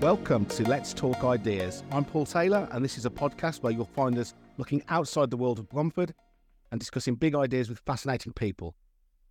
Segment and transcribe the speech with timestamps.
[0.00, 1.82] Welcome to Let's Talk Ideas.
[1.92, 5.36] I'm Paul Taylor, and this is a podcast where you'll find us looking outside the
[5.36, 6.14] world of Bromford
[6.72, 8.74] and discussing big ideas with fascinating people.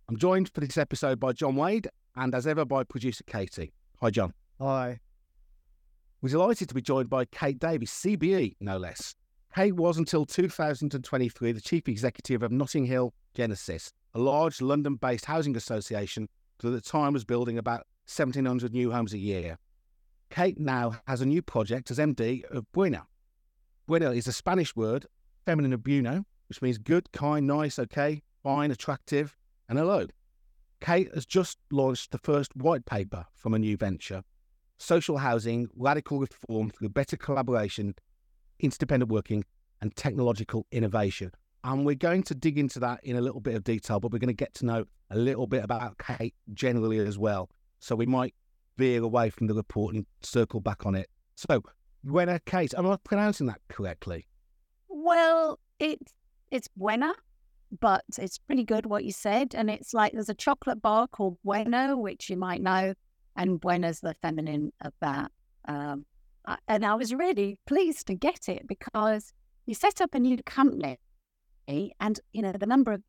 [0.08, 3.72] I'm joined for this episode by John Wade and, as ever, by producer Katie.
[4.00, 4.32] Hi, John.
[4.60, 5.00] Hi.
[6.22, 9.16] We're delighted to be joined by Kate Davies, CBE, no less.
[9.52, 15.24] Kate was until 2023 the chief executive of Notting Hill Genesis, a large London based
[15.24, 16.28] housing association
[16.60, 19.58] that at the time was building about 1,700 new homes a year.
[20.30, 23.06] Kate now has a new project as MD of Buena.
[23.86, 25.06] Buena is a Spanish word,
[25.44, 29.36] feminine of bueno, which means good, kind, nice, okay, fine, attractive,
[29.68, 30.06] and hello.
[30.80, 34.22] Kate has just launched the first white paper from a new venture
[34.78, 37.94] social housing, radical reform through better collaboration,
[38.60, 39.44] interdependent working,
[39.82, 41.30] and technological innovation.
[41.64, 44.20] And we're going to dig into that in a little bit of detail, but we're
[44.20, 47.50] going to get to know a little bit about Kate generally as well.
[47.78, 48.34] So we might
[48.80, 51.08] veer away from the report and circle back on it.
[51.36, 51.62] So,
[52.02, 54.26] Buena Kate, am I pronouncing that correctly?
[54.88, 56.12] Well, it's
[56.50, 57.12] it's Buena,
[57.78, 59.54] but it's pretty good what you said.
[59.54, 62.94] And it's like there's a chocolate bar called Bueno, which you might know,
[63.36, 65.30] and Buena's the feminine of that.
[65.68, 66.06] Um,
[66.66, 69.32] and I was really pleased to get it because
[69.66, 70.98] you set up a new company,
[71.68, 73.02] and you know the number of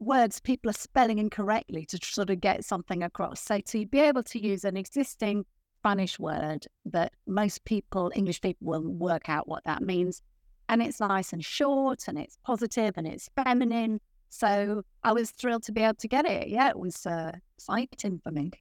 [0.00, 3.40] words people are spelling incorrectly to sort of get something across.
[3.40, 5.44] So to be able to use an existing
[5.80, 10.22] Spanish word that most people, English people, will work out what that means.
[10.68, 14.00] And it's nice and short and it's positive and it's feminine.
[14.30, 16.48] So I was thrilled to be able to get it.
[16.48, 18.52] Yeah, it was uh, exciting for me.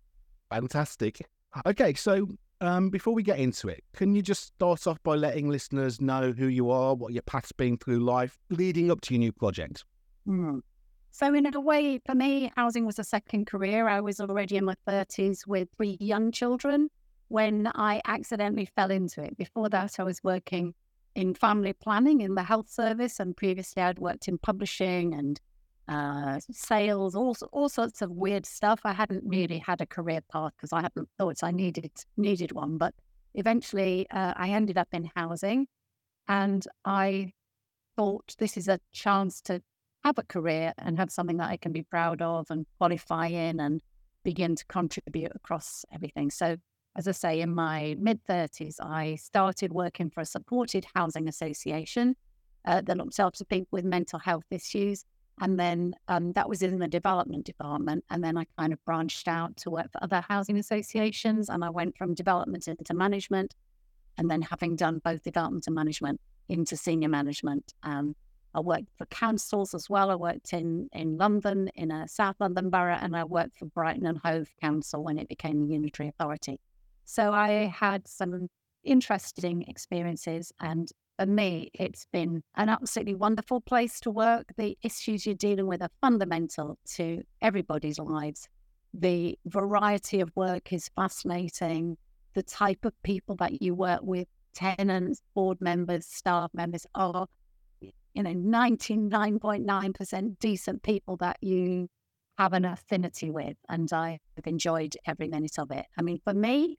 [0.49, 1.21] Fantastic.
[1.65, 2.27] Okay, so
[2.61, 6.31] um, before we get into it, can you just start off by letting listeners know
[6.31, 9.85] who you are, what your path's been through life leading up to your new project?
[10.27, 10.61] Mm.
[11.11, 13.87] So, in a way, for me, housing was a second career.
[13.87, 16.89] I was already in my 30s with three young children
[17.27, 19.37] when I accidentally fell into it.
[19.37, 20.73] Before that, I was working
[21.15, 25.39] in family planning in the health service, and previously, I'd worked in publishing and
[25.87, 28.81] uh, sales, all, all sorts of weird stuff.
[28.83, 32.77] I hadn't really had a career path because I hadn't thought I needed needed one.
[32.77, 32.93] But
[33.33, 35.67] eventually, uh, I ended up in housing,
[36.27, 37.33] and I
[37.97, 39.61] thought this is a chance to
[40.03, 43.59] have a career and have something that I can be proud of and qualify in
[43.59, 43.81] and
[44.23, 46.29] begin to contribute across everything.
[46.31, 46.57] So,
[46.95, 52.15] as I say, in my mid 30s, I started working for a supported housing association
[52.65, 55.05] uh, that looks after people with mental health issues.
[55.41, 58.03] And then um, that was in the development department.
[58.09, 61.47] And then I kind of branched out to work for other housing associations.
[61.47, 63.55] And I went from development into management.
[64.17, 67.73] And then having done both development and management into senior management.
[67.83, 68.15] Um,
[68.55, 70.09] I worked for councils as well.
[70.09, 74.05] I worked in, in London, in a South London borough, and I worked for Brighton
[74.05, 76.59] and Hove Council when it became a unitary authority.
[77.05, 78.49] So I had some
[78.83, 80.51] interesting experiences.
[80.59, 84.53] And for me, it's been an absolutely wonderful place to work.
[84.57, 88.47] The issues you're dealing with are fundamental to everybody's lives.
[88.93, 91.97] The variety of work is fascinating.
[92.33, 97.27] The type of people that you work with, tenants, board members, staff members, are
[98.19, 101.87] you know, 99.9% decent people that you
[102.37, 103.55] have an affinity with.
[103.69, 105.85] And I've enjoyed every minute of it.
[105.97, 106.77] I mean, for me,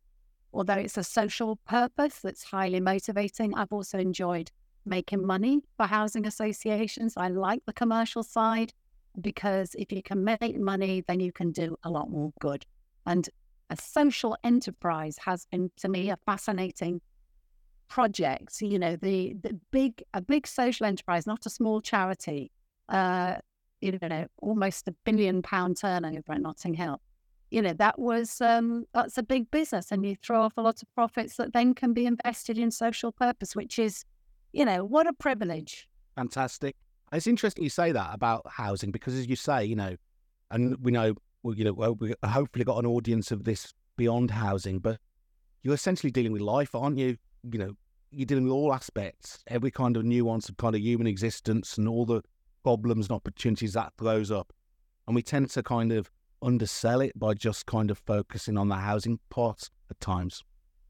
[0.52, 4.50] although it's a social purpose that's highly motivating, I've also enjoyed
[4.84, 7.14] making money for housing associations.
[7.16, 8.74] I like the commercial side
[9.18, 12.66] because if you can make money, then you can do a lot more good.
[13.06, 13.30] And
[13.70, 17.00] a social enterprise has been, to me, a fascinating
[17.90, 22.50] projects, you know, the, the big, a big social enterprise, not a small charity,
[22.88, 23.34] uh,
[23.82, 27.00] you know, almost a billion pound turnover at Notting Hill.
[27.50, 30.80] You know, that was, um, that's a big business and you throw off a lot
[30.80, 34.04] of profits that then can be invested in social purpose, which is,
[34.52, 35.88] you know, what a privilege.
[36.14, 36.76] Fantastic.
[37.12, 39.96] It's interesting you say that about housing because, as you say, you know,
[40.52, 44.78] and we know, well, you know, we hopefully got an audience of this beyond housing,
[44.78, 45.00] but
[45.64, 47.16] you're essentially dealing with life, aren't you?
[47.50, 47.74] you know,
[48.10, 51.88] you're dealing with all aspects, every kind of nuance of kind of human existence and
[51.88, 52.22] all the
[52.62, 54.52] problems and opportunities that throws up.
[55.06, 56.10] And we tend to kind of
[56.42, 60.42] undersell it by just kind of focusing on the housing part at times.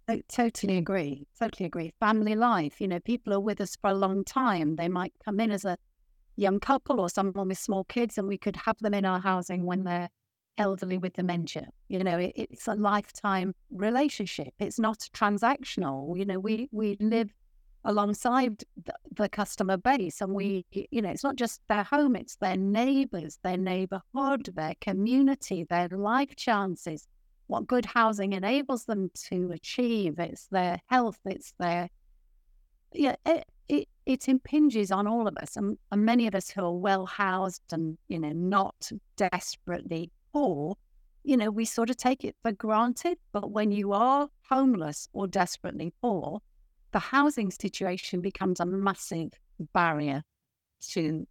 [0.08, 1.26] I totally agree.
[1.38, 1.92] Totally agree.
[2.00, 4.76] Family life, you know, people are with us for a long time.
[4.76, 5.76] They might come in as a
[6.36, 9.66] young couple or someone with small kids, and we could have them in our housing
[9.66, 10.08] when they're
[10.60, 11.68] elderly with dementia.
[11.88, 14.52] You know, it, it's a lifetime relationship.
[14.60, 16.16] It's not transactional.
[16.16, 17.30] You know, we we live
[17.84, 22.36] alongside the, the, customer base, and we, you know, it's not just their home; it's
[22.36, 27.08] their neighbours, their neighbourhood, their community, their life chances.
[27.46, 30.18] what good housing enables them to achieve.
[30.18, 31.88] It's their health, it's their,
[32.92, 35.56] yeah, it, it, it impinges on all of us.
[35.56, 40.76] And, and many of us who are well housed and, you know, not desperately poor,
[41.22, 43.18] you know, we sort of take it for granted.
[43.32, 46.40] But when you are homeless or desperately poor,
[46.92, 49.32] the housing situation becomes a massive
[49.72, 50.22] barrier
[50.90, 51.26] to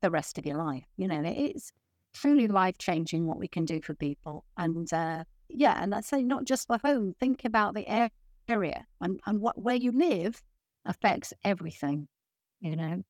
[0.00, 0.84] the rest of your life.
[0.96, 1.72] You know, it's
[2.12, 4.44] truly life changing what we can do for people.
[4.56, 8.10] And uh, yeah, and I say not just for home, think about the
[8.48, 10.42] area and, and what where you live
[10.84, 12.08] affects everything,
[12.60, 13.02] you know.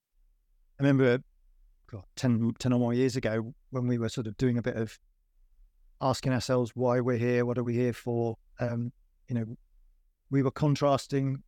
[0.79, 1.19] I remember
[1.91, 4.77] God, 10, 10 or more years ago when we were sort of doing a bit
[4.77, 4.99] of
[6.05, 8.37] asking ourselves why we're here, what are we here for?
[8.61, 8.93] Um,
[9.27, 9.47] you know,
[10.31, 11.43] we were contrasting,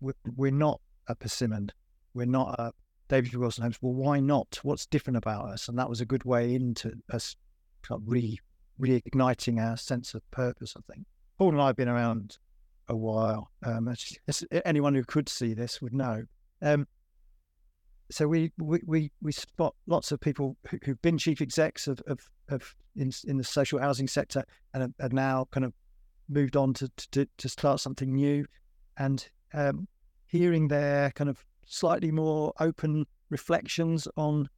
[0.00, 1.70] we're, we're not a Persimmon,
[2.12, 2.72] we're not a
[3.08, 3.78] David Wilson Homes.
[3.80, 4.60] Well, why not?
[4.62, 5.68] What's different about us?
[5.68, 7.36] And that was a good way into us
[7.90, 8.38] re
[8.80, 10.74] reigniting our sense of purpose.
[10.76, 11.06] I think
[11.38, 12.36] Paul and I have been around
[12.88, 13.50] a while.
[13.64, 13.94] Um,
[14.64, 16.24] anyone who could see this would know.
[16.60, 16.86] Um,
[18.12, 22.00] so we, we we we spot lots of people who, have been chief execs of,
[22.06, 24.44] of, of in in the social housing sector
[24.74, 25.72] and are, now kind of
[26.28, 28.44] moved on to to, to start something new,
[28.98, 29.88] and um,
[30.26, 34.48] hearing their kind of slightly more open reflections on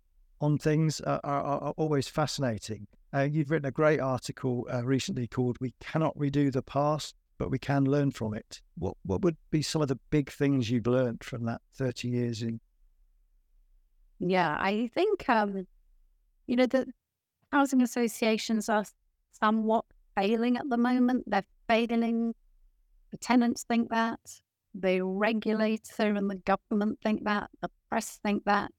[0.40, 2.86] on things are, are, are always fascinating.
[3.14, 7.50] Uh, you've written a great article uh, recently called "We Cannot Redo the Past, but
[7.50, 10.88] We Can Learn from It." What what would be some of the big things you've
[10.88, 12.60] learned from that thirty years in?
[14.26, 15.66] Yeah, I think um,
[16.46, 16.86] you know the
[17.52, 18.84] housing associations are
[19.38, 19.84] somewhat
[20.16, 21.24] failing at the moment.
[21.26, 22.34] They're failing.
[23.10, 24.18] The tenants think that
[24.74, 28.72] the regulator and the government think that, the press think that.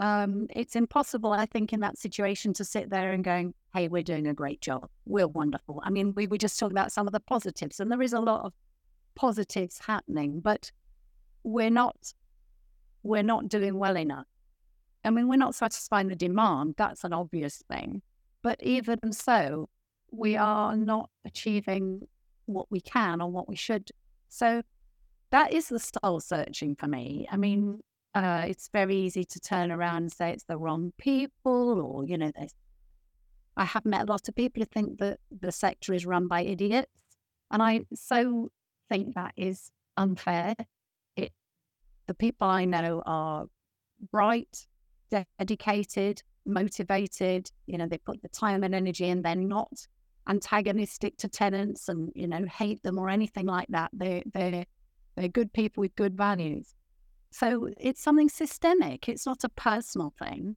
[0.00, 4.02] Um, it's impossible, I think, in that situation to sit there and going, hey, we're
[4.02, 4.88] doing a great job.
[5.04, 5.82] We're wonderful.
[5.84, 8.20] I mean, we were just talking about some of the positives, and there is a
[8.20, 8.54] lot of
[9.14, 10.72] positives happening, but
[11.44, 12.14] we're not
[13.02, 14.26] we're not doing well enough.
[15.04, 16.74] I mean, we're not satisfying the demand.
[16.76, 18.02] That's an obvious thing.
[18.42, 19.68] But even so,
[20.10, 22.06] we are not achieving
[22.46, 23.90] what we can or what we should.
[24.28, 24.62] So
[25.30, 27.26] that is the soul searching for me.
[27.30, 27.80] I mean,
[28.14, 32.18] uh, it's very easy to turn around and say it's the wrong people, or you
[32.18, 32.32] know,
[33.56, 36.42] I have met a lot of people who think that the sector is run by
[36.42, 36.90] idiots,
[37.50, 38.50] and I so
[38.88, 40.54] think that is unfair.
[41.14, 41.32] It,
[42.08, 43.46] the people I know are
[44.10, 44.66] bright,
[45.38, 47.50] dedicated, motivated.
[47.66, 49.86] You know, they put the time and energy, and they're not
[50.28, 53.90] antagonistic to tenants, and you know, hate them or anything like that.
[53.92, 54.64] They they're
[55.16, 56.74] they're good people with good values.
[57.32, 59.08] So it's something systemic.
[59.08, 60.56] It's not a personal thing.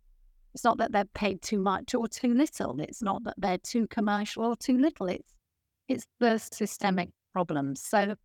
[0.54, 2.80] It's not that they're paid too much or too little.
[2.80, 5.08] It's not that they're too commercial or too little.
[5.08, 5.34] It's
[5.88, 7.84] it's the systemic problems.
[7.84, 8.16] So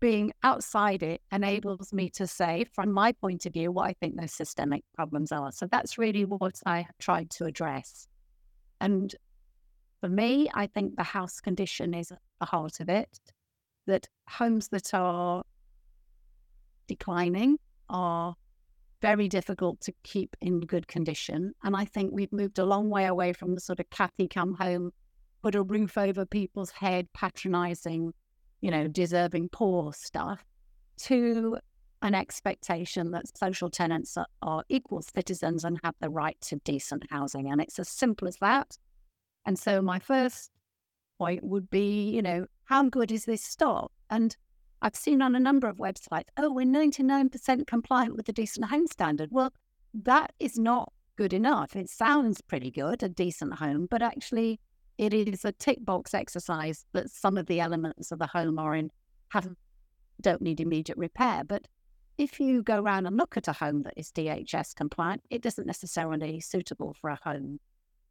[0.00, 4.20] being outside it enables me to say, from my point of view, what I think
[4.20, 5.52] those systemic problems are.
[5.52, 8.06] So that's really what I tried to address.
[8.80, 9.14] And
[10.00, 13.18] for me, I think the house condition is at the heart of it
[13.86, 15.42] that homes that are
[16.86, 17.56] declining
[17.88, 18.34] are
[19.00, 21.54] very difficult to keep in good condition.
[21.62, 24.54] And I think we've moved a long way away from the sort of Cathy come
[24.54, 24.90] home,
[25.42, 28.12] put a roof over people's head, patronizing,
[28.60, 30.44] you know, deserving poor stuff
[30.98, 31.58] to
[32.02, 37.04] an expectation that social tenants are, are equal citizens and have the right to decent
[37.10, 37.50] housing.
[37.50, 38.76] And it's as simple as that.
[39.44, 40.50] And so my first
[41.18, 43.92] point would be, you know, how good is this stock?
[44.10, 44.36] And
[44.82, 48.86] I've seen on a number of websites, oh, we're 99% compliant with the decent home
[48.86, 49.30] standard.
[49.32, 49.52] Well,
[49.94, 51.74] that is not good enough.
[51.74, 54.60] It sounds pretty good, a decent home, but actually
[54.98, 58.74] it is a tick box exercise that some of the elements of the home are
[58.74, 58.90] in
[59.30, 59.48] have
[60.20, 61.44] don't need immediate repair.
[61.44, 61.68] But
[62.18, 65.66] if you go around and look at a home that is DHS compliant, it isn't
[65.66, 67.60] necessarily suitable for a home.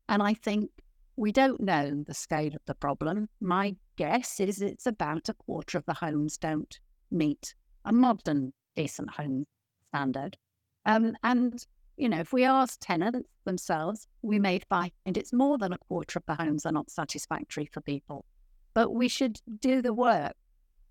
[0.08, 0.70] And I think
[1.16, 3.30] we don't know the scale of the problem.
[3.42, 9.10] My guess is it's about a quarter of the homes don't meet a modern decent
[9.12, 9.46] home
[9.90, 10.38] standard.
[10.86, 11.66] Um, and,
[11.98, 16.20] you know, if we ask tenants themselves, we may find it's more than a quarter
[16.20, 18.26] of the homes are not satisfactory for people.
[18.74, 20.34] But we should do the work.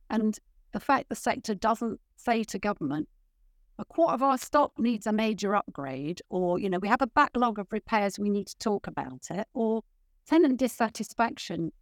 [0.08, 0.38] And
[0.72, 3.08] the fact the sector doesn't say to government,
[3.78, 7.08] a quarter of our stock needs a major upgrade, or, you know, we have a
[7.08, 9.82] backlog of repairs, we need to talk about it, or
[10.26, 11.72] tenant dissatisfaction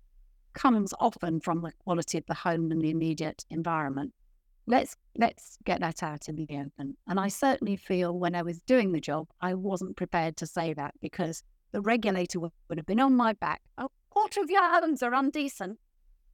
[0.55, 4.13] comes often from the quality of the home and the immediate environment.
[4.67, 6.97] Let's let's get that out in the open.
[7.09, 10.73] And I certainly feel when I was doing the job, I wasn't prepared to say
[10.75, 11.43] that because
[11.73, 13.63] the regulator would, have been on my back.
[13.79, 15.79] A quarter of your homes are undecent,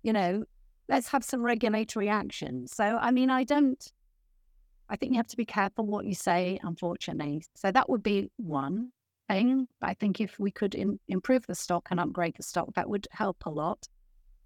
[0.03, 0.45] you know,
[0.89, 2.67] let's have some regulatory action.
[2.67, 3.93] So, I mean, I don't,
[4.89, 7.45] I think you have to be careful what you say, unfortunately.
[7.55, 8.91] So that would be one
[9.29, 9.69] thing.
[9.83, 13.07] I think if we could in, improve the stock and upgrade the stock, that would
[13.11, 13.87] help a lot.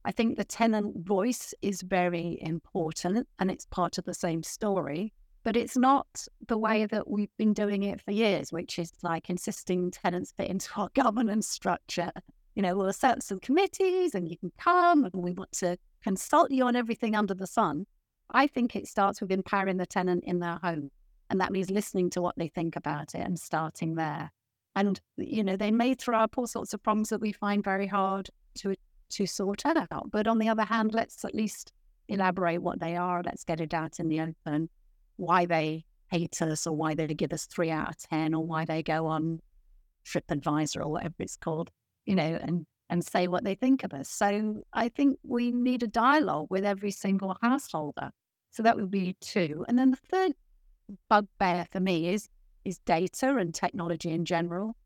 [0.04, 5.12] I think the tenant voice is very important and it's part of the same story,
[5.44, 9.30] but it's not the way that we've been doing it for years, which is like
[9.30, 12.10] insisting tenants fit into our governance structure.
[12.54, 16.50] You know, we'll set some committees and you can come and we want to consult
[16.50, 17.86] you on everything under the sun.
[18.30, 20.90] I think it starts with empowering the tenant in their home.
[21.30, 24.30] And that means listening to what they think about it and starting there.
[24.74, 27.86] And, you know, they may throw up all sorts of problems that we find very
[27.86, 28.74] hard to
[29.12, 30.10] to sort out.
[30.10, 31.72] But on the other hand, let's at least
[32.08, 33.22] elaborate what they are.
[33.24, 34.68] Let's get it out in the open,
[35.16, 38.64] why they hate us or why they give us three out of 10 or why
[38.64, 39.40] they go on
[40.06, 41.70] TripAdvisor or whatever it's called,
[42.04, 44.10] you know, and, and say what they think of us.
[44.10, 48.10] So I think we need a dialogue with every single householder.
[48.50, 49.64] So that would be two.
[49.68, 50.32] And then the third
[51.08, 52.28] bugbear for me is
[52.64, 54.76] is data and technology in general.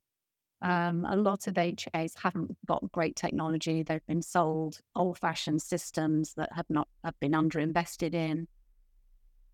[0.62, 3.82] Um, a lot of HAs haven't got great technology.
[3.82, 8.48] They've been sold old-fashioned systems that have not have been underinvested in.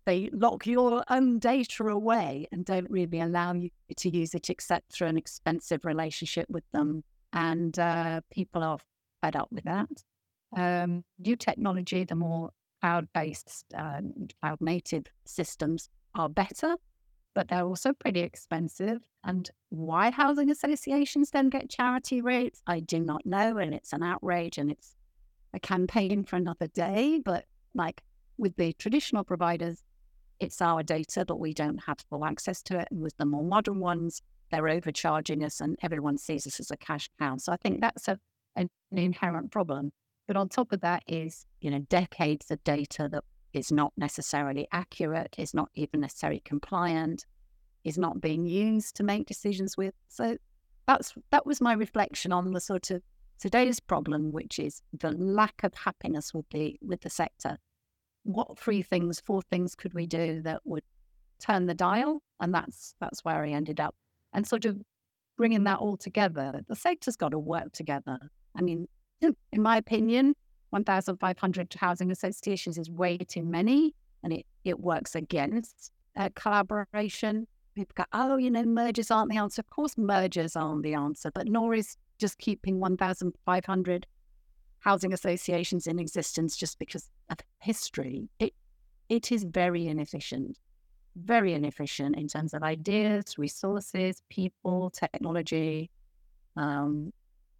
[0.05, 4.91] They lock your own data away and don't really allow you to use it except
[4.91, 7.03] through an expensive relationship with them.
[7.31, 8.79] And uh, people are
[9.21, 9.89] fed up with that.
[10.55, 14.01] Um, new technology, the more cloud-based, uh,
[14.41, 16.75] cloud-native systems are better
[17.33, 18.99] but they're also pretty expensive.
[19.23, 23.57] And why housing associations then get charity rates, I do not know.
[23.57, 24.95] And it's an outrage and it's
[25.53, 27.21] a campaign for another day.
[27.23, 28.01] But like
[28.37, 29.83] with the traditional providers,
[30.39, 32.87] it's our data, but we don't have full access to it.
[32.91, 34.21] And with the more modern ones,
[34.51, 37.37] they're overcharging us and everyone sees us as a cash cow.
[37.37, 38.19] So I think that's a,
[38.55, 39.91] an inherent problem.
[40.27, 43.23] But on top of that is, you know, decades of data that
[43.53, 47.25] is not necessarily accurate, is not even necessarily compliant,
[47.83, 49.93] is not being used to make decisions with.
[50.07, 50.37] So
[50.87, 53.01] that's that was my reflection on the sort of
[53.39, 57.57] today's problem, which is the lack of happiness with the with the sector.
[58.23, 60.83] What three things, four things could we do that would
[61.45, 62.21] turn the dial?
[62.39, 63.95] And that's that's where I ended up.
[64.33, 64.81] And sort of
[65.37, 68.17] bringing that all together, the sector's got to work together.
[68.55, 68.87] I mean,
[69.21, 70.35] in my opinion,
[70.73, 77.47] 1,500 housing associations is way too many, and it, it works against uh, collaboration.
[77.75, 79.61] People go, oh, you know, mergers aren't the answer.
[79.61, 84.07] Of course, mergers aren't the answer, but nor is just keeping 1,500
[84.79, 88.27] housing associations in existence just because of history.
[88.39, 88.53] It
[89.09, 90.57] it is very inefficient,
[91.15, 95.91] very inefficient in terms of ideas, resources, people, technology,
[96.55, 97.13] um,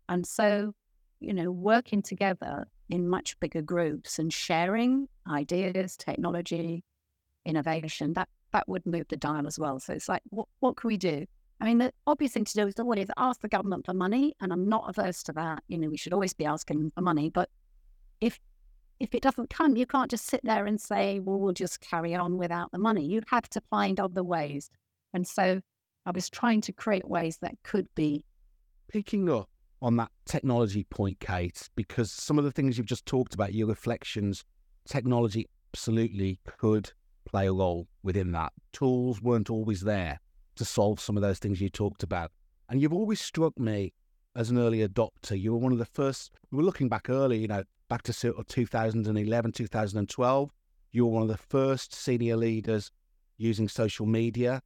[0.10, 0.74] and so
[1.20, 6.84] you know, working together in much bigger groups and sharing ideas, technology,
[7.46, 9.80] innovation, that that would move the dial as well.
[9.80, 11.26] So it's like, what what can we do?
[11.62, 14.52] I mean, the obvious thing to do is always ask the government for money, and
[14.52, 15.64] I'm not averse to that.
[15.68, 17.50] You know, we should always be asking for money, but
[18.22, 18.40] if
[19.00, 22.16] if it doesn't come, you can't just sit there and say, well, we'll just carry
[22.16, 23.06] on without the money.
[23.06, 24.70] You have to find other ways.
[25.14, 25.62] And so
[26.06, 28.24] I was trying to create ways that could be.
[28.90, 29.50] Picking up
[29.84, 33.68] on that technology point, Kate, because some of the things you've just talked about, your
[33.68, 34.46] reflections,
[34.88, 36.90] technology absolutely could
[37.26, 38.54] play a role within that.
[38.72, 40.22] Tools weren't always there
[40.56, 42.32] to solve some of those things you talked about.
[42.70, 43.94] And you've always struck me
[44.38, 45.40] as an early adopter.
[45.40, 48.14] You were one of the first, we were looking back early, you know, back to
[48.14, 50.52] sort 2011, 2012.
[50.94, 52.90] You were one of the first senior leaders
[53.38, 54.62] using social media.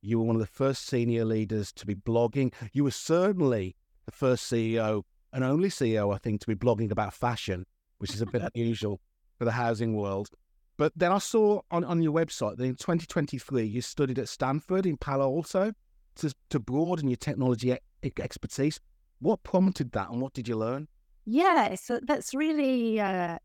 [0.00, 2.52] You were one of the first senior leaders to be blogging.
[2.72, 3.74] You were certainly
[4.10, 5.02] the first CEO
[5.32, 7.64] and only CEO, I think, to be blogging about fashion,
[7.98, 9.00] which is a bit unusual
[9.38, 10.28] for the housing world.
[10.76, 14.86] But then I saw on, on your website that in 2023 you studied at Stanford
[14.86, 15.72] in Palo Alto
[16.16, 18.80] to, to broaden your technology e- expertise.
[19.20, 20.88] What prompted that and what did you learn?
[21.26, 23.36] Yeah, so that's really uh,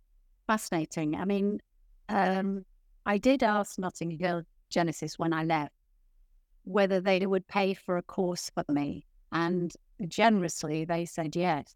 [0.47, 1.15] fascinating.
[1.15, 1.59] I mean,
[2.07, 2.65] um,
[3.05, 5.73] I did ask Notting Hill Genesis when I left
[6.63, 9.05] whether they would pay for a course for me.
[9.31, 9.73] And
[10.07, 11.75] generously, they said yes.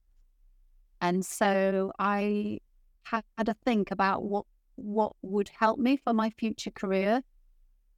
[1.01, 2.59] And so I
[3.03, 7.21] had to think about what what would help me for my future career.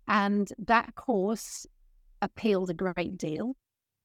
[0.07, 1.67] And that course
[2.21, 3.55] appealed a great deal.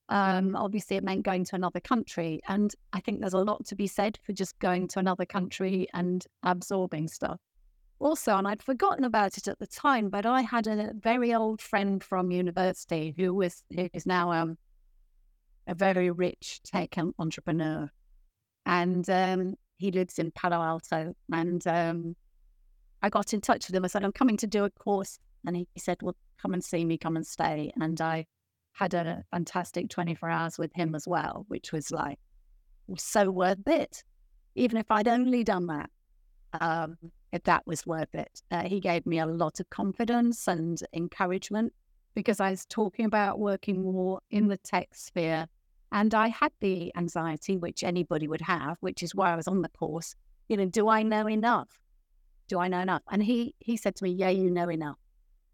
[0.09, 2.41] Um, obviously, it meant going to another country.
[2.49, 5.89] And I think there's a lot to be said for just going to another country
[5.95, 7.41] and absorbing stuff.
[7.99, 11.63] Also, and I'd forgotten about it at the time, but I had a very old
[11.63, 14.59] friend from university who was who is now um,
[15.67, 17.91] a very rich tech entrepreneur.
[18.65, 21.15] and um, he lives in Palo Alto.
[21.33, 22.17] And um,
[23.03, 23.85] I got in touch with him.
[23.85, 25.19] I said, I'm coming to do a course.
[25.47, 27.73] And he, said, Well, come and see me, come and stay.
[27.81, 28.27] And I
[28.73, 32.19] had a fantastic 24 hours with him as well, which was like
[32.89, 34.03] was so worth it.
[34.55, 35.91] Even if I'd only done that,
[36.61, 36.97] um,
[37.33, 38.43] if that was worth it.
[38.51, 41.73] Uh, he gave me a lot of confidence and encouragement
[42.15, 45.47] because I was talking about working more in the tech sphere.
[45.97, 49.63] And I had the anxiety, which anybody would have, which is why I was on
[49.63, 50.15] the course.
[50.47, 51.71] You know, do I know enough?
[52.49, 53.01] Do I know enough?
[53.11, 54.99] And he he said to me, Yeah, you know enough.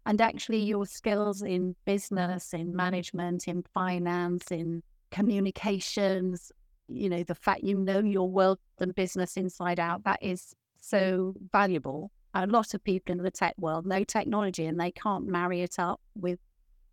[0.05, 0.67] And actually, mm.
[0.67, 6.51] your skills in business, in management, in finance, in communications,
[6.89, 11.35] you know, the fact you know your world and business inside out, that is so
[11.53, 12.11] valuable.
[12.33, 15.79] A lot of people in the tech world know technology and they can't marry it
[15.79, 16.39] up with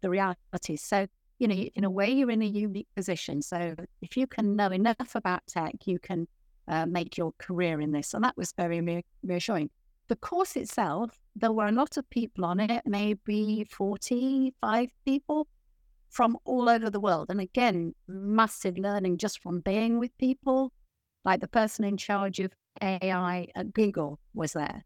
[0.03, 0.77] the reality.
[0.77, 1.09] So,
[1.41, 3.41] you know, in a way, you're in a unique position.
[3.41, 6.29] So, if you can know enough about tech, you can
[6.69, 8.13] uh, make your career in this.
[8.15, 9.71] And that was very reassuring.
[10.09, 15.49] The course itself, there were a lot of people on it, maybe 45 people
[16.11, 17.29] from all over the world.
[17.31, 20.73] And again, massive learning just from being with people.
[21.25, 24.85] Like the person in charge of AI at Google was there.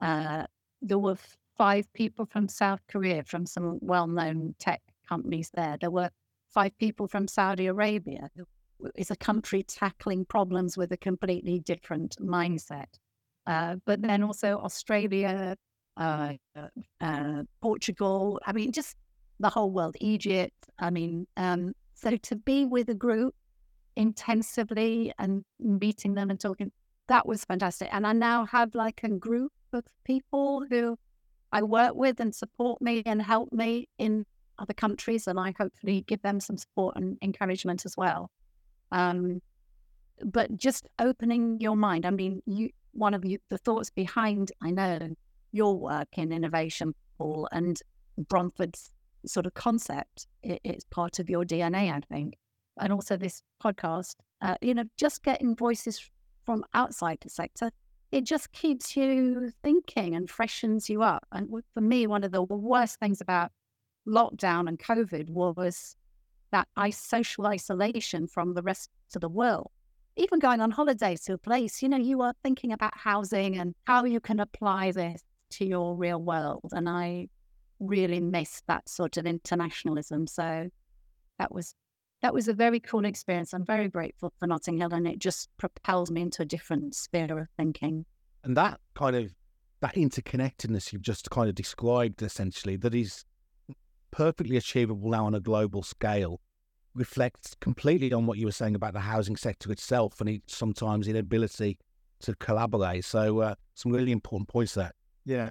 [0.00, 0.44] Uh,
[0.82, 1.16] there were
[1.56, 5.76] five people from South Korea, from some well known tech companies there.
[5.80, 6.10] There were
[6.50, 8.28] five people from Saudi Arabia.
[8.94, 12.86] It's a country tackling problems with a completely different mindset.
[13.46, 15.56] Uh, but then also Australia,
[15.96, 16.32] uh,
[17.00, 18.40] uh, Portugal.
[18.46, 18.96] I mean, just
[19.40, 20.66] the whole world, Egypt.
[20.78, 23.34] I mean, um, so to be with a group
[23.96, 26.70] intensively and meeting them and talking,
[27.08, 27.88] that was fantastic.
[27.92, 30.98] And I now have like a group of people who
[31.52, 34.26] I work with and support me and help me in
[34.58, 38.30] other countries, and I hopefully give them some support and encouragement as well.
[38.92, 39.40] Um,
[40.24, 42.06] but just opening your mind.
[42.06, 44.98] I mean, you one of you, the thoughts behind I know
[45.52, 47.80] your work in innovation, Paul, and
[48.28, 48.90] Bromford's
[49.26, 50.26] sort of concept.
[50.42, 52.36] It, it's part of your DNA, I think.
[52.78, 56.10] And also this podcast, uh, you know, just getting voices
[56.44, 57.70] from outside the sector,
[58.12, 61.26] it just keeps you thinking and freshens you up.
[61.32, 63.50] And for me, one of the worst things about
[64.06, 65.96] lockdown and COVID was
[66.52, 69.70] that social isolation from the rest of the world.
[70.16, 73.74] Even going on holidays to a place, you know, you are thinking about housing and
[73.86, 76.70] how you can apply this to your real world.
[76.72, 77.28] And I
[77.80, 80.26] really miss that sort of internationalism.
[80.26, 80.68] So
[81.38, 81.74] that was
[82.22, 83.52] that was a very cool experience.
[83.52, 87.38] I'm very grateful for Notting Hill, and it just propels me into a different sphere
[87.38, 88.06] of thinking.
[88.42, 89.34] And that kind of
[89.80, 93.24] that interconnectedness you've just kind of described, essentially, that is
[94.16, 96.40] perfectly achievable now on a global scale,
[96.94, 101.06] reflects completely on what you were saying about the housing sector itself and its sometimes
[101.06, 101.78] inability
[102.20, 103.04] to collaborate.
[103.04, 104.92] So, uh, some really important points there.
[105.26, 105.50] Yeah.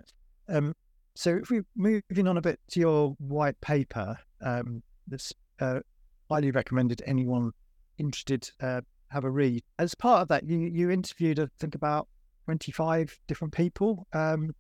[0.50, 0.74] Um,
[1.14, 5.82] so if we're moving on a bit to your white paper, um, that's uh,
[6.30, 7.52] highly recommended anyone
[8.00, 9.62] interested uh, have a read.
[9.78, 12.08] As part of that, you you interviewed I think about
[12.46, 14.56] twenty five different people um,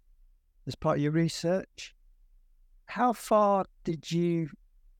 [0.67, 1.94] as part of your research.
[2.85, 4.49] How far did you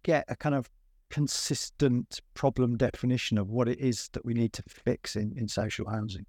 [0.04, 0.70] get a kind of
[1.10, 5.90] consistent problem definition of what it is that we need to fix in, in social
[5.90, 6.26] housing?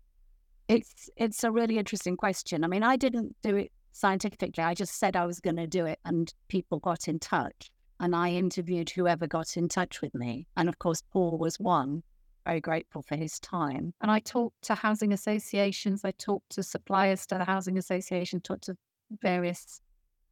[0.69, 2.65] It's it's a really interesting question.
[2.65, 4.63] I mean, I didn't do it scientifically.
[4.63, 7.71] I just said I was going to do it, and people got in touch.
[7.99, 10.47] And I interviewed whoever got in touch with me.
[10.57, 12.03] And of course, Paul was one.
[12.45, 13.95] Very grateful for his time.
[14.03, 18.65] And I talked to housing associations, I talked to suppliers to the housing association, talked
[18.65, 18.77] to
[19.23, 19.81] various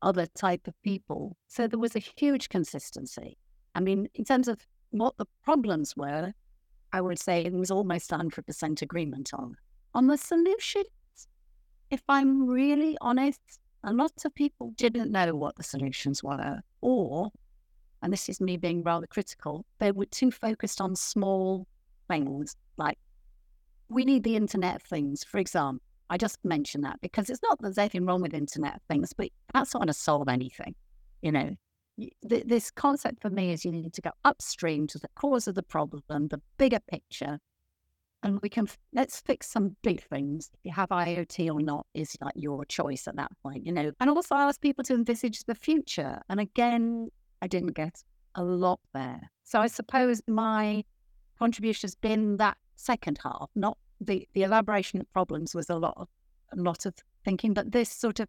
[0.05, 1.37] other type of people.
[1.49, 3.37] So there was a huge consistency.
[3.75, 6.33] I mean, in terms of what the problems were,
[6.93, 9.57] I would say it was almost 100% agreement on.
[9.95, 10.87] On the solutions,
[11.90, 13.40] if I'm really honest,
[13.83, 17.31] a lot of people didn't know what the solutions were, or,
[18.03, 21.67] and this is me being rather critical, they were too focused on small
[22.09, 22.99] things like
[23.88, 25.83] we need the Internet Things, for example.
[26.11, 29.12] I just mention that because it's not that there's anything wrong with Internet of Things,
[29.17, 30.75] but that's not going to solve anything.
[31.23, 31.57] You know,
[32.23, 35.62] this concept for me is you need to go upstream to the cause of the
[35.62, 37.38] problem, the bigger picture,
[38.23, 40.51] and we can let's fix some big things.
[40.55, 43.93] If you have IoT or not is like your choice at that point, you know.
[44.01, 46.21] And also ask people to envisage the future.
[46.29, 47.11] And again,
[47.43, 48.03] I didn't get
[48.35, 49.21] a lot there.
[49.45, 50.85] So I suppose my
[51.38, 55.95] contribution has been that second half, not the the elaboration of problems was a lot
[55.97, 56.09] of
[56.53, 58.29] a lot of thinking, but this sort of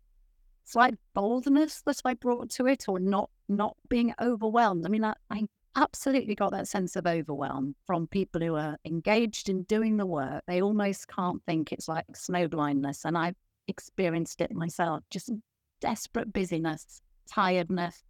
[0.63, 4.85] slight boldness that I brought to it, or not not being overwhelmed.
[4.85, 9.49] I mean, I, I absolutely got that sense of overwhelm from people who are engaged
[9.49, 10.43] in doing the work.
[10.47, 13.05] They almost can't think it's like snow blindness.
[13.05, 13.35] And I've
[13.67, 15.31] experienced it myself just
[15.81, 18.03] desperate busyness, tiredness,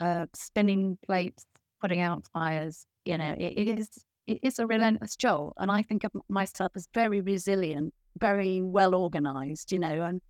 [0.00, 1.44] uh, spinning plates,
[1.80, 2.86] putting out fires.
[3.04, 3.88] You know, it, it is
[4.28, 5.54] it is a relentless job.
[5.56, 10.20] And I think of myself as very resilient, very well organized, you know, and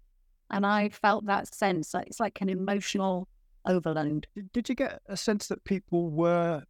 [0.51, 1.95] and I felt that sense.
[1.95, 3.29] It's like an emotional
[3.67, 4.27] overload.
[4.55, 6.63] Did you get a sense that people were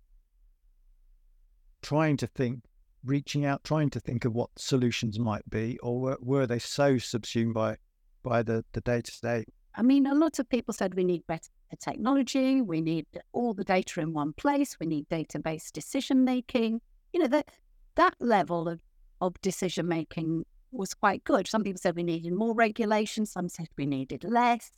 [1.83, 2.64] trying to think,
[3.05, 6.99] reaching out, trying to think of what solutions might be, or were, were they so
[6.99, 7.77] subsumed by
[8.23, 9.45] by the the day to day?
[9.75, 13.64] I mean, a lot of people said we need better technology, we need all the
[13.64, 16.81] data in one place, we need database decision making.
[17.12, 17.51] You know that
[17.97, 18.81] that level of
[19.21, 21.49] of decision making was quite good.
[21.49, 24.71] Some people said we needed more regulation, some said we needed less.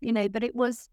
[0.00, 0.88] You know, but it was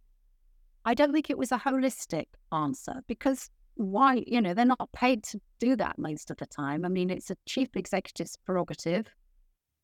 [0.85, 5.23] I don't think it was a holistic answer because why, you know, they're not paid
[5.23, 6.83] to do that most of the time.
[6.83, 9.07] I mean, it's a chief executive's prerogative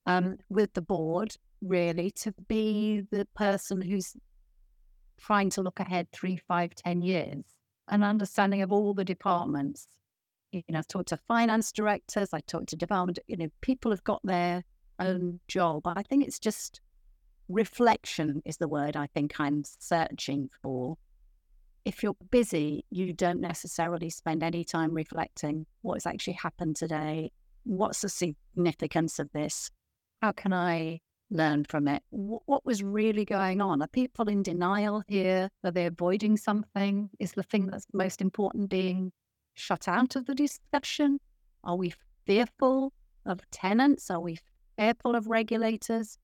[0.06, 4.16] um, with the board, really, to be the person who's
[5.18, 7.46] trying to look ahead three, five, ten years,
[7.88, 9.88] an understanding of all the departments.
[10.56, 14.04] You know, I've talked to finance directors, I talked to development, you know, people have
[14.04, 14.64] got their
[15.00, 15.06] mm.
[15.06, 15.84] own job.
[15.84, 16.80] But I think it's just
[17.50, 20.98] reflection is the word I think I'm searching for.
[21.84, 27.32] If you're busy, you don't necessarily spend any time reflecting what's actually happened today.
[27.64, 29.70] What's the significance of this?
[30.22, 32.02] How can I learn from it?
[32.10, 33.84] What was really going on?
[33.84, 35.50] Are people in denial here?
[35.64, 37.10] Are they avoiding something?
[37.20, 39.12] Is the thing that's most important being
[39.56, 39.92] shut hmm.
[39.92, 41.20] out of the discussion?
[41.64, 41.94] Are we
[42.26, 42.94] fearful
[43.26, 44.12] of tenants?
[44.12, 44.38] Are we
[44.78, 46.20] fearful of regulators?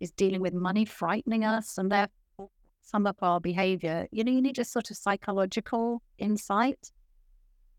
[0.00, 2.50] is dealing with money frightening us and therefore
[2.82, 4.06] some of our behavior.
[4.12, 6.90] You know, you need a sort of psychological insight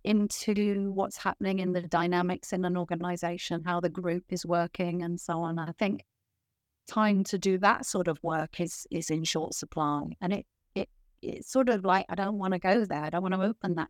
[0.03, 5.19] into what's happening in the dynamics in an organization, how the group is working and
[5.19, 5.58] so on.
[5.58, 6.03] I think
[6.88, 10.03] time to do that sort of work is is in short supply.
[10.21, 10.89] And it it
[11.21, 13.03] it's sort of like I don't want to go there.
[13.03, 13.89] I don't want to open that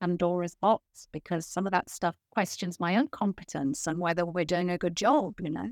[0.00, 4.70] Pandora's box because some of that stuff questions my own competence and whether we're doing
[4.70, 5.70] a good job, you know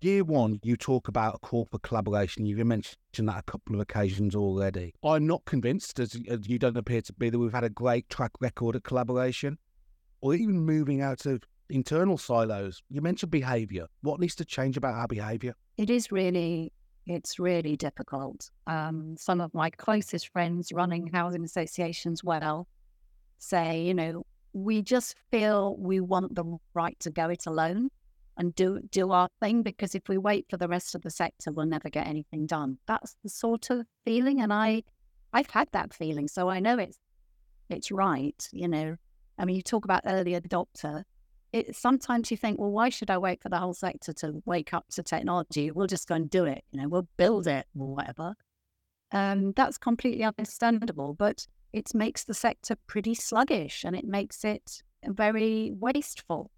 [0.00, 2.46] year one, you talk about a corporate collaboration.
[2.46, 4.94] You've mentioned that a couple of occasions already.
[5.02, 8.32] I'm not convinced, as, you don't appear to be, that we've had a great track
[8.40, 9.58] record at collaboration
[10.20, 12.82] or even moving out of internal silos.
[12.88, 13.86] You mentioned behaviour.
[14.02, 15.54] What needs to change about our behaviour?
[15.76, 16.72] It is really,
[17.06, 18.50] it's really difficult.
[18.66, 22.68] Um, some of my closest friends running housing associations well
[23.38, 27.90] say, you know, we just feel we want the right to go it alone
[28.38, 31.52] and do do our thing because if we wait for the rest of the sector
[31.52, 32.78] we'll never get anything done.
[32.86, 34.82] That's the sort of feeling and i
[35.32, 36.98] i've had that feeling so i know it's
[37.68, 38.96] it's right you know.
[39.38, 41.02] I mean you talk about early adopter
[41.52, 44.72] it sometimes you think well why should i wait for the whole sector to wake
[44.72, 45.70] up to technology?
[45.70, 48.34] We'll just go and do it you know we'll build it or whatever.
[49.12, 54.82] Um that's completely understandable but it makes the sector pretty sluggish and it makes it
[55.04, 56.50] very wasteful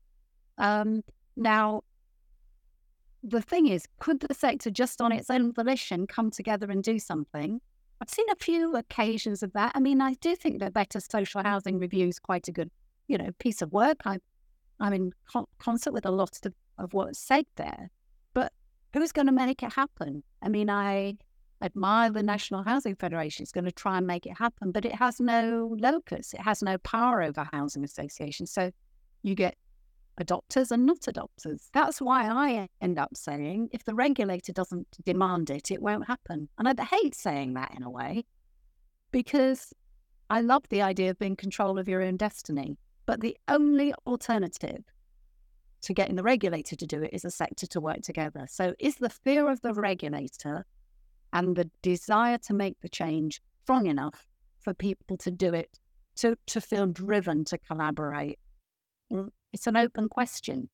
[0.58, 1.02] um,
[1.36, 1.82] now,
[3.22, 6.98] the thing is, could the sector just on its own volition come together and do
[6.98, 7.60] something?
[8.00, 9.72] I've seen a few occasions of that.
[9.74, 12.70] I mean, I do think that Better Social Housing Review is quite a good,
[13.08, 13.98] you know, piece of work.
[14.04, 14.18] I,
[14.78, 17.90] I'm in con- concert with a lot of, of what's said there,
[18.34, 18.52] but
[18.92, 20.22] who's going to make it happen?
[20.42, 21.16] I mean, I
[21.62, 23.42] admire the National Housing Federation.
[23.42, 26.32] It's going to try and make it happen, but it has no locus.
[26.34, 28.52] It has no power over housing associations.
[28.52, 28.70] So
[29.22, 29.56] you get
[30.20, 31.68] adopters and not adopters.
[31.72, 36.48] That's why I end up saying if the regulator doesn't demand it, it won't happen.
[36.58, 38.24] And I hate saying that in a way
[39.10, 39.72] because
[40.30, 42.76] I love the idea of being control of your own destiny.
[43.06, 44.84] But the only alternative
[45.82, 48.46] to getting the regulator to do it is a sector to work together.
[48.50, 50.66] So is the fear of the regulator
[51.32, 54.26] and the desire to make the change strong enough
[54.60, 55.78] for people to do it,
[56.16, 58.38] to, to feel driven to collaborate?
[59.12, 60.68] Mm, it's an open question.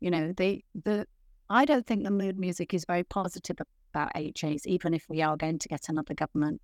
[0.00, 1.06] You know, the the
[1.48, 3.56] I don't think the mood music is very positive
[3.92, 6.60] about HAs, even if we are going to get another government.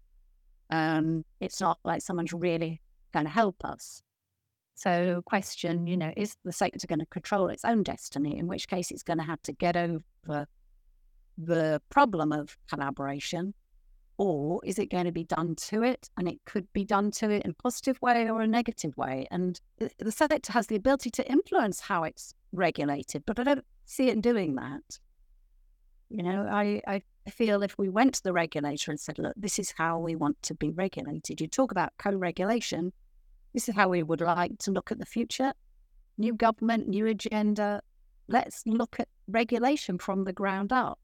[0.70, 2.81] Um, it's not like someone's really
[3.12, 4.02] going to help us.
[4.74, 8.38] So, question, you know, is the sector going to control its own destiny?
[8.38, 10.46] In which case, it's going to have to get over
[11.38, 13.55] the problem of collaboration
[14.18, 16.11] or is it going to be done to it?
[16.16, 19.29] And it could be done to it in a positive way or a negative way.
[19.31, 24.09] And the sector has the ability to influence how it's regulated, but I don't see
[24.09, 24.98] it doing that.
[26.11, 29.59] You know, I, I feel if we went to the regulator and said, look, this
[29.59, 32.92] is how we want to be regulated, you talk about co regulation.
[33.55, 35.53] This is how we would like to look at the future.
[36.16, 37.83] New government, new agenda.
[38.27, 40.98] Let's look at regulation from the ground up.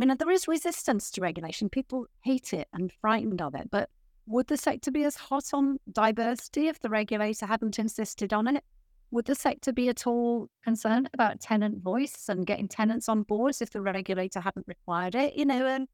[0.00, 1.68] I mean, uh, there is resistance to regulation.
[1.68, 3.70] People hate it and frightened of it.
[3.70, 3.90] But
[4.26, 8.64] would the sector be as hot on diversity if the regulator hadn't insisted on it?
[9.10, 13.60] Would the sector be at all concerned about tenant voice and getting tenants on boards
[13.60, 15.34] if the regulator hadn't required it?
[15.34, 15.86] You know, and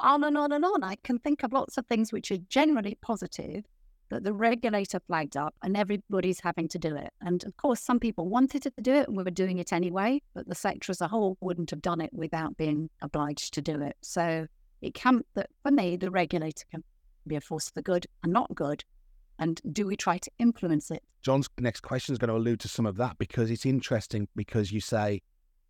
[0.00, 0.82] on and on and on.
[0.82, 3.64] I can think of lots of things which are generally positive
[4.10, 7.10] that the regulator flagged up and everybody's having to do it.
[7.20, 10.20] And of course, some people wanted to do it and we were doing it anyway,
[10.34, 13.80] but the sector as a whole wouldn't have done it without being obliged to do
[13.80, 13.96] it.
[14.02, 14.46] So
[14.82, 16.84] it can, that for me, the regulator can
[17.26, 18.84] be a force for good and not good.
[19.38, 21.02] And do we try to influence it?
[21.22, 24.72] John's next question is going to allude to some of that because it's interesting because
[24.72, 25.22] you say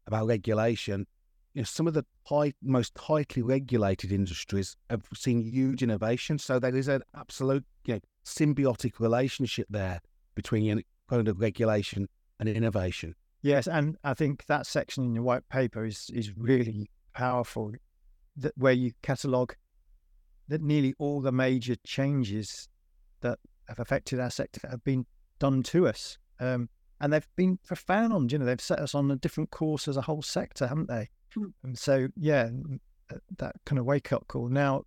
[0.06, 1.06] about regulation
[1.54, 6.38] you know, some of the high, most tightly regulated industries have seen huge innovation.
[6.38, 10.00] So there is an absolute you know, symbiotic relationship there
[10.34, 13.14] between you kind of regulation and innovation.
[13.42, 17.72] Yes, and I think that section in your white paper is is really powerful,
[18.36, 19.54] that where you catalogue
[20.48, 22.68] that nearly all the major changes
[23.20, 25.06] that have affected our sector have been
[25.38, 26.68] done to us, um,
[27.00, 28.30] and they've been profound.
[28.30, 31.08] You know, they've set us on a different course as a whole sector, haven't they?
[31.62, 32.50] And so, yeah,
[33.10, 34.48] uh, that kind of wake up call.
[34.48, 34.82] Now,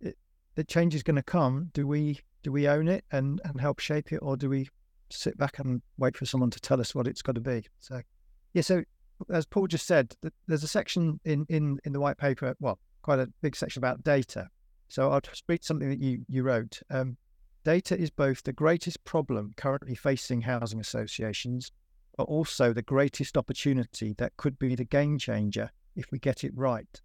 [0.00, 0.16] it,
[0.54, 1.70] the change is going to come.
[1.74, 4.68] Do we do we own it and and help shape it, or do we
[5.10, 7.66] sit back and wait for someone to tell us what it's got to be?
[7.80, 8.00] So,
[8.52, 8.62] yeah.
[8.62, 8.84] So,
[9.30, 10.14] as Paul just said,
[10.46, 12.54] there's a section in in in the white paper.
[12.60, 14.48] Well, quite a big section about data.
[14.88, 16.80] So I'll just read something that you you wrote.
[16.90, 17.16] Um,
[17.64, 21.72] data is both the greatest problem currently facing housing associations
[22.16, 26.52] but also the greatest opportunity that could be the game changer if we get it
[26.54, 27.00] right.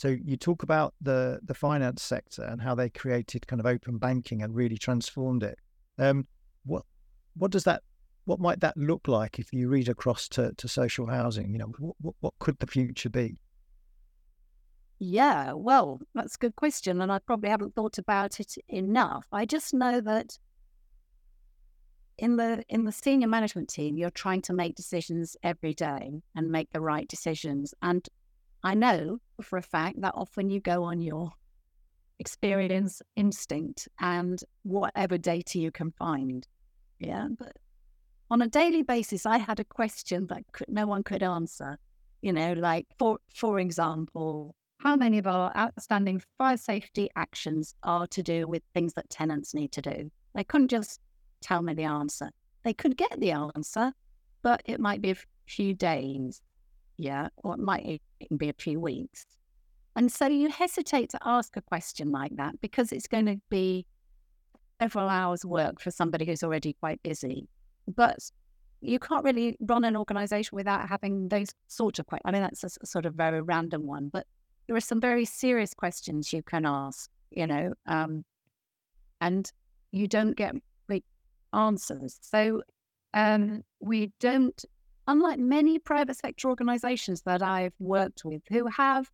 [0.00, 3.98] So you talk about the the finance sector and how they created kind of open
[3.98, 5.58] banking and really transformed it.
[5.98, 6.26] Um,
[6.64, 6.84] what
[7.36, 7.82] what does that
[8.24, 11.52] what might that look like if you read across to, to social housing?
[11.52, 13.42] You know, what, what could the future be?
[15.00, 19.26] Yeah, well, that's a good question, and I probably haven't thought about it enough.
[19.32, 20.38] I just know that
[22.16, 26.50] in the in the senior management team, you're trying to make decisions every day and
[26.50, 27.74] make the right decisions.
[27.82, 28.08] And
[28.62, 31.32] I know for a fact that often you go on your
[32.18, 36.46] experience, instinct, and whatever data you can find.
[36.98, 37.56] Yeah, but
[38.30, 41.78] on a daily basis, I had a question that could, no one could answer.
[42.22, 48.06] You know, like for for example, how many of our outstanding fire safety actions are
[48.08, 50.10] to do with things that tenants need to do?
[50.34, 51.00] They couldn't just
[51.40, 52.30] tell me the answer.
[52.62, 53.92] They could get the answer,
[54.42, 56.42] but it might be a few days,
[56.98, 59.26] yeah, or it might even be a few weeks.
[59.96, 63.86] And so you hesitate to ask a question like that because it's going to be
[64.80, 67.48] several hours work for somebody who's already quite busy.
[67.88, 68.18] But
[68.80, 72.28] you can't really run an organization without having those sorts of questions.
[72.28, 74.26] I mean, that's a sort of very random one, but
[74.66, 78.24] there are some very serious questions you can ask, you know, um,
[79.20, 79.50] and
[79.90, 80.54] you don't get
[81.52, 82.18] answers.
[82.20, 82.62] So
[83.14, 84.64] um, we don't,
[85.06, 89.10] unlike many private sector organizations that I've worked with who have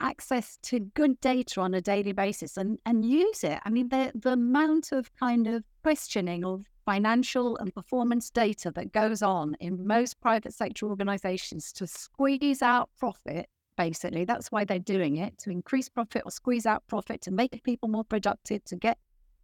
[0.00, 3.58] access to good data on a daily basis and, and use it.
[3.64, 8.92] I mean, the, the amount of kind of questioning of financial and performance data that
[8.92, 14.78] goes on in most private sector organizations to squeeze out profit, basically, that's why they're
[14.78, 18.76] doing it to increase profit or squeeze out profit, to make people more productive, to
[18.76, 18.98] get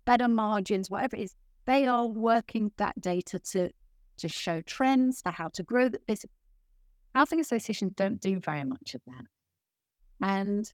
[0.07, 1.35] better margins, whatever it is.
[1.66, 3.70] They are working that data to
[4.18, 6.33] to show trends, for how to grow the business.
[7.14, 9.24] Housing associations don't do very much of that.
[10.20, 10.72] And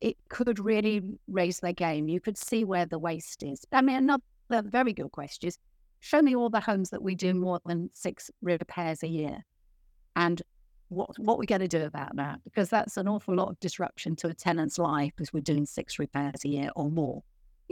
[0.00, 2.08] it could really raise their game.
[2.08, 3.64] You could see where the waste is.
[3.72, 5.58] I mean, another very good question is
[6.00, 9.44] show me all the homes that we do more than six repairs a year.
[10.16, 10.42] And
[10.88, 12.40] what what we're going to do about that?
[12.44, 15.98] Because that's an awful lot of disruption to a tenant's life because we're doing six
[15.98, 17.22] repairs a year or more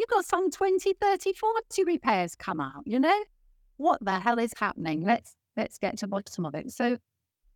[0.01, 3.23] you've got some 20, 30, 40 repairs come out, you know?
[3.81, 5.01] What the hell is happening?
[5.01, 6.71] Let's let's get to the bottom of it.
[6.71, 6.99] So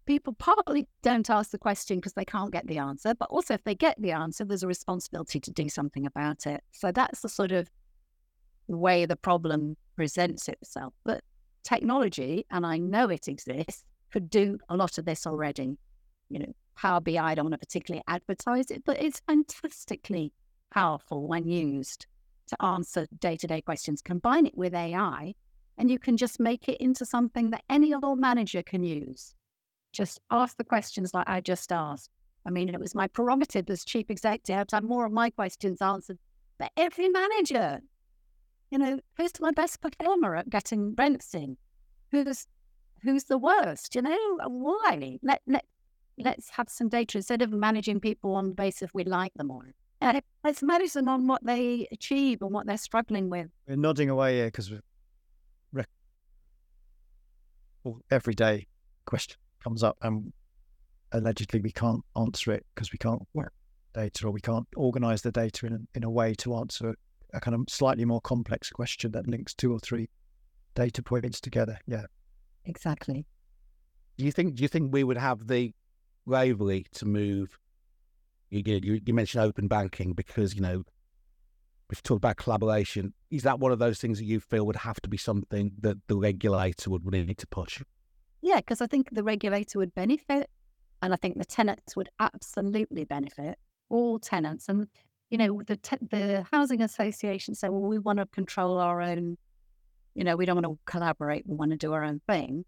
[0.07, 3.65] people partly don't ask the question because they can't get the answer, but also if
[3.65, 6.63] they get the answer, there's a responsibility to do something about it.
[6.73, 7.71] So that's the sort of
[8.69, 10.95] way the problem presents itself.
[11.05, 11.23] But
[11.63, 15.77] technology, and I know it exists, could do a lot of this already.
[16.31, 20.33] You know, Power BI, I don't want to particularly advertise it, but it's fantastically
[20.73, 22.07] powerful when used
[22.47, 24.01] to answer day to day questions.
[24.01, 25.35] Combine it with AI,
[25.79, 29.35] and you can just make it into something that any other manager can use.
[29.93, 32.11] Just ask the questions like I just asked.
[32.47, 35.81] I mean, it was my prerogative as chief executive to have more of my questions
[35.81, 36.19] answered,
[36.59, 37.81] but every manager,
[38.71, 41.57] you know, who's my best performer at getting rents in?
[42.11, 42.47] Who's
[43.03, 43.95] who's the worst?
[43.95, 45.19] You know, why?
[45.23, 45.65] Let let
[46.19, 49.73] let's have some data instead of managing people on the basis we like them or
[50.45, 53.49] let's manage them on what they achieve and what they're struggling with.
[53.67, 54.83] We're nodding away here because rec-
[57.85, 58.67] well, every day
[59.07, 60.33] question comes up and
[61.13, 63.53] allegedly we can't answer it because we can't work
[63.95, 66.95] data or we can't organize the data in a, in a way to answer
[67.33, 70.09] a kind of slightly more complex question that links two or three
[70.75, 71.79] data points together.
[71.87, 72.07] Yeah,
[72.65, 73.27] exactly.
[74.17, 74.55] Do you think?
[74.55, 75.73] Do you think we would have the
[76.27, 77.59] bravery to move?
[78.51, 80.85] You, you, you mentioned open banking because you know
[81.91, 83.13] we've talked about collaboration.
[83.31, 85.97] Is that one of those things that you feel would have to be something that
[86.09, 87.83] the regulator would really need to push?
[88.43, 90.51] Yeah, because I think the regulator would benefit,
[91.03, 93.59] and I think the tenants would absolutely benefit.
[93.89, 94.87] All tenants, and
[95.31, 99.37] you know, the te- the housing association say, well, we want to control our own.
[100.15, 101.45] You know, we don't want to collaborate.
[101.47, 102.65] We want to do our own thing.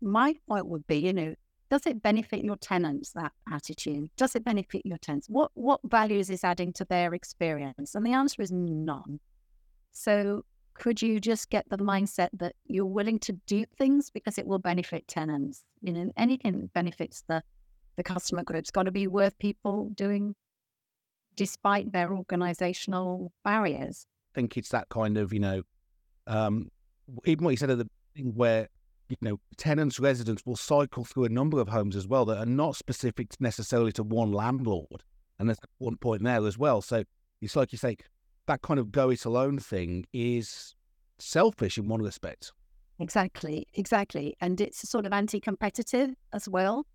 [0.00, 1.34] My point would be, you know,
[1.74, 4.08] does it benefit your tenants that attitude?
[4.16, 5.26] Does it benefit your tenants?
[5.28, 7.96] What what values is adding to their experience?
[7.96, 9.18] And the answer is none.
[9.90, 14.46] So could you just get the mindset that you're willing to do things because it
[14.46, 15.64] will benefit tenants?
[15.82, 17.42] You know, anything that benefits the
[17.96, 20.36] the customer group's got to be worth people doing
[21.34, 24.06] despite their organizational barriers.
[24.32, 25.62] I think it's that kind of, you know,
[26.28, 26.70] um,
[27.24, 28.68] even what you said at the beginning, where,
[29.08, 32.46] you know, tenants, residents will cycle through a number of homes as well that are
[32.46, 35.02] not specific necessarily to one landlord.
[35.38, 36.80] And there's one point there as well.
[36.80, 37.04] So
[37.40, 37.96] it's like you say,
[38.46, 40.74] that kind of go it alone thing is
[41.18, 42.52] selfish in one respect.
[42.98, 44.36] Exactly, exactly.
[44.40, 46.86] And it's sort of anti competitive as well.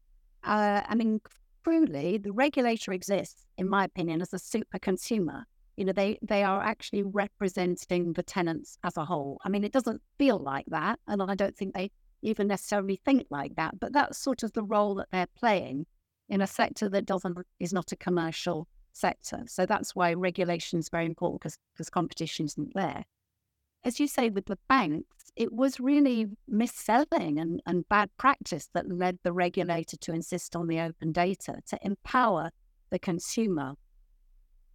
[0.43, 1.19] Uh, I mean,
[1.63, 5.45] truly, the regulator exists, in my opinion, as a super consumer.
[5.75, 9.39] You know, they, they are actually representing the tenants as a whole.
[9.43, 13.27] I mean, it doesn't feel like that, and I don't think they even necessarily think
[13.29, 15.85] like that, but that's sort of the role that they're playing
[16.27, 19.43] in a sector that doesn't is not a commercial sector.
[19.47, 23.05] So that's why regulation is very important because because competition isn't there
[23.83, 28.91] as you say, with the banks, it was really mis-selling and, and bad practice that
[28.91, 32.51] led the regulator to insist on the open data to empower
[32.89, 33.73] the consumer.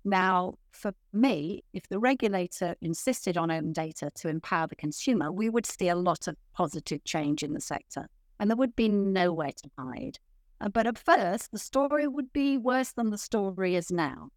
[0.05, 5.49] Now, for me, if the regulator insisted on open data to empower the consumer, we
[5.49, 9.53] would see a lot of positive change in the sector and there would be nowhere
[9.53, 10.19] to hide.
[10.61, 14.29] Uh, but at first, the story would be worse than the story is now,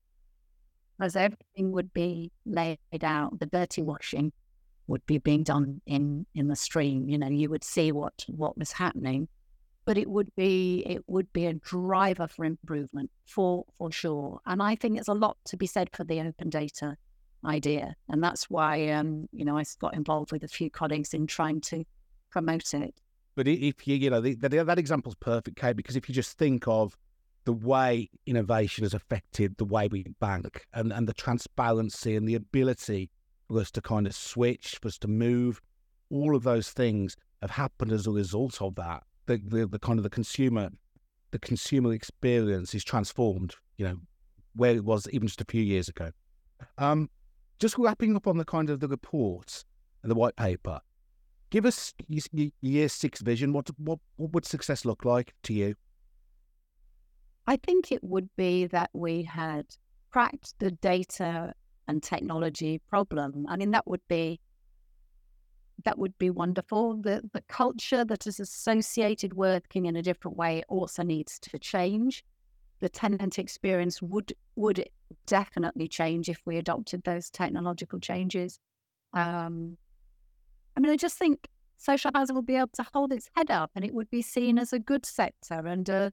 [1.00, 4.32] as everything would be laid out, the dirty washing
[4.88, 7.10] would be being done in in the stream.
[7.10, 9.28] You know, you would see what what was happening,
[9.88, 14.42] but it would be it would be a driver for improvement for for sure.
[14.46, 16.98] And I think it's a lot to be said for the open data
[17.46, 21.26] idea, and that's why um, you know I got involved with a few colleagues in
[21.26, 21.86] trying to
[22.30, 22.96] promote it.
[23.36, 26.38] But if you you know the, the, that example's perfect, Kate, because if you just
[26.38, 26.98] think of
[27.46, 32.36] the way innovation has affected the way we bank and, and the transparency and the
[32.36, 33.10] ability
[33.48, 35.62] for us to kind of switch, for us to move.
[36.10, 39.04] All of those things have happened as a result of that.
[39.28, 40.70] The, the, the kind of the consumer,
[41.32, 43.56] the consumer experience is transformed.
[43.78, 43.98] You know,
[44.58, 46.12] where it was even just a few years ago.
[46.78, 47.10] Um,
[47.60, 49.64] just wrapping up on the kind of the report
[50.02, 50.80] and the white paper.
[51.50, 51.94] Give us
[52.62, 53.54] year six vision.
[53.54, 55.76] What what what would success look like to you?
[57.46, 59.66] I think it would be that we had
[60.12, 61.54] cracked the data
[61.88, 63.46] and technology problem.
[63.48, 64.42] I mean, that would be
[65.84, 66.96] that would be wonderful.
[66.98, 72.24] The the culture that is associated working in a different way also needs to change.
[72.80, 74.88] The tenant experience would would
[75.26, 78.60] definitely change if we adopted those technological changes.
[79.14, 79.78] Um,
[80.76, 83.72] I mean, I just think social housing will be able to hold its head up,
[83.76, 86.12] and it would be seen as a good sector and a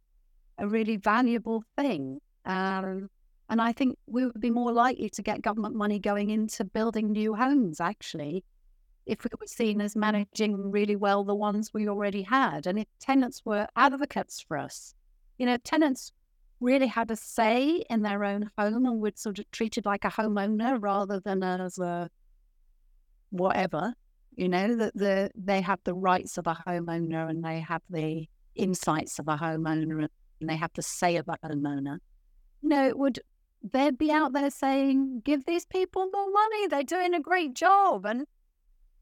[0.58, 2.20] a really valuable thing.
[2.44, 3.08] Um,
[3.48, 7.12] and I think we would be more likely to get government money going into building
[7.12, 8.44] new homes, actually,
[9.06, 12.66] if we were seen as managing really well the ones we already had.
[12.66, 14.94] And if tenants were advocates for us,
[15.38, 16.12] you know, tenants
[16.60, 20.10] really had a say in their own home and were sort of treated like a
[20.10, 22.08] homeowner rather than as a
[23.30, 23.94] whatever,
[24.36, 28.26] you know, that the, they have the rights of a homeowner and they have the
[28.54, 30.08] insights of a homeowner
[30.40, 31.98] and they have the say of a homeowner.
[32.62, 33.20] No, it would
[33.72, 36.66] they'd be out there saying, give these people more money.
[36.68, 38.04] They're doing a great job.
[38.04, 38.26] And,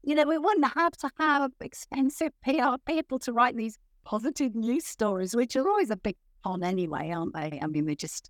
[0.03, 4.85] you know, we wouldn't have to have expensive PR people to write these positive news
[4.85, 7.59] stories, which are always a big con anyway, aren't they?
[7.61, 8.29] I mean, they just,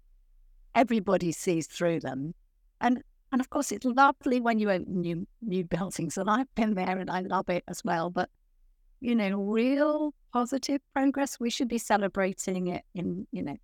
[0.76, 2.34] everybody sees through them.
[2.80, 3.02] And
[3.32, 7.00] And of course, it's lovely when you open new new buildings, and I've been there
[7.00, 8.12] and I love it as well.
[8.12, 8.30] But
[9.02, 13.58] you know, real positive progress, we should be celebrating it in, you know,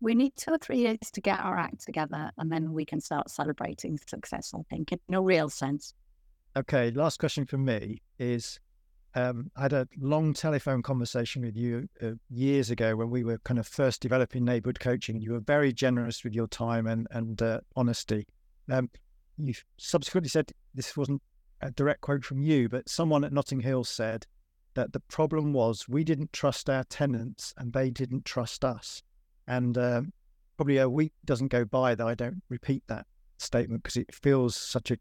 [0.00, 3.00] we need two or three years to get our act together and then we can
[3.00, 5.94] start celebrating success, I think, in a real sense.
[6.56, 8.58] Okay, last question from me is
[9.14, 13.38] um, I had a long telephone conversation with you uh, years ago when we were
[13.38, 15.20] kind of first developing neighborhood coaching.
[15.20, 18.26] You were very generous with your time and, and uh, honesty.
[18.70, 18.90] Um,
[19.36, 21.22] you subsequently said this wasn't
[21.60, 24.26] a direct quote from you, but someone at Notting Hill said
[24.74, 29.02] that the problem was we didn't trust our tenants and they didn't trust us.
[29.46, 30.02] And uh,
[30.56, 33.06] probably a week doesn't go by that I don't repeat that
[33.38, 34.98] statement because it feels such an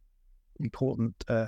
[0.59, 1.47] important, uh,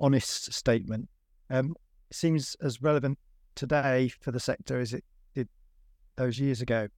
[0.00, 1.08] honest statement.
[1.50, 1.74] Um,
[2.12, 3.18] seems as relevant
[3.54, 5.04] today for the sector as it
[5.34, 5.48] did
[6.16, 6.88] those years ago.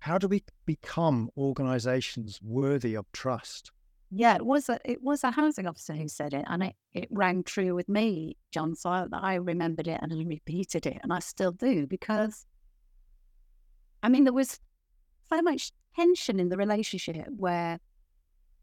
[0.00, 3.72] How do we become organisations worthy of trust?
[4.10, 7.08] Yeah, it was a it was a housing officer who said it, and it, it
[7.10, 8.74] rang true with me, John.
[8.74, 12.46] So I, I remembered it and I repeated it, and I still do because,
[14.02, 14.58] I mean, there was
[15.28, 17.80] so much tension in the relationship where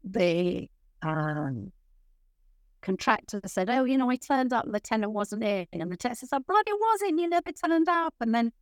[0.02, 0.68] the
[1.02, 1.70] um,
[2.82, 5.96] contractor said, "Oh, you know, I turned up, and the tenant wasn't in," and the
[5.96, 8.52] tenant said, "Bloody wasn't, you never turned up," and then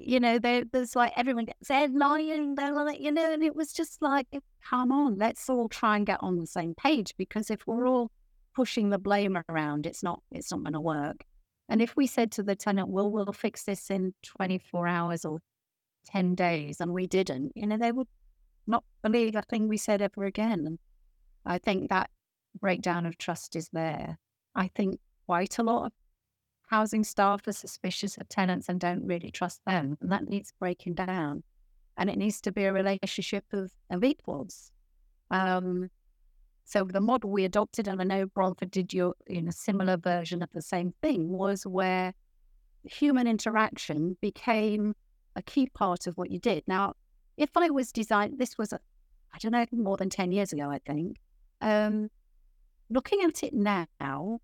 [0.00, 3.54] you know, there, there's like everyone gets said lying, they're like, you know, and it
[3.54, 4.26] was just like,
[4.68, 8.10] come on, let's all try and get on the same page because if we're all
[8.54, 11.24] pushing the blame around, it's not, it's not going to work.
[11.68, 15.40] And if we said to the tenant, well, we'll fix this in 24 hours or
[16.06, 18.08] 10 days, and we didn't, you know, they would
[18.66, 20.64] not believe a thing we said ever again.
[20.66, 20.78] And
[21.44, 22.10] I think that
[22.58, 24.18] breakdown of trust is there.
[24.54, 25.92] I think quite a lot of
[26.68, 29.98] housing staff are suspicious of tenants and don't really trust them.
[30.00, 31.42] And that needs breaking down.
[31.96, 34.70] And it needs to be a relationship of, of equals.
[35.30, 35.90] Um,
[36.64, 40.42] so the model we adopted, and I know Bromford did your in a similar version
[40.42, 42.14] of the same thing, was where
[42.84, 44.94] human interaction became
[45.36, 46.62] a key part of what you did.
[46.66, 46.94] Now,
[47.36, 50.78] if I was designed, this was, I don't know, more than 10 years ago, I
[50.78, 51.16] think.
[51.60, 52.08] Um,
[52.90, 54.40] looking at it now,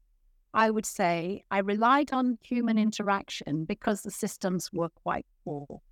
[0.55, 5.83] I would say I relied on human interaction because the systems were quite poor.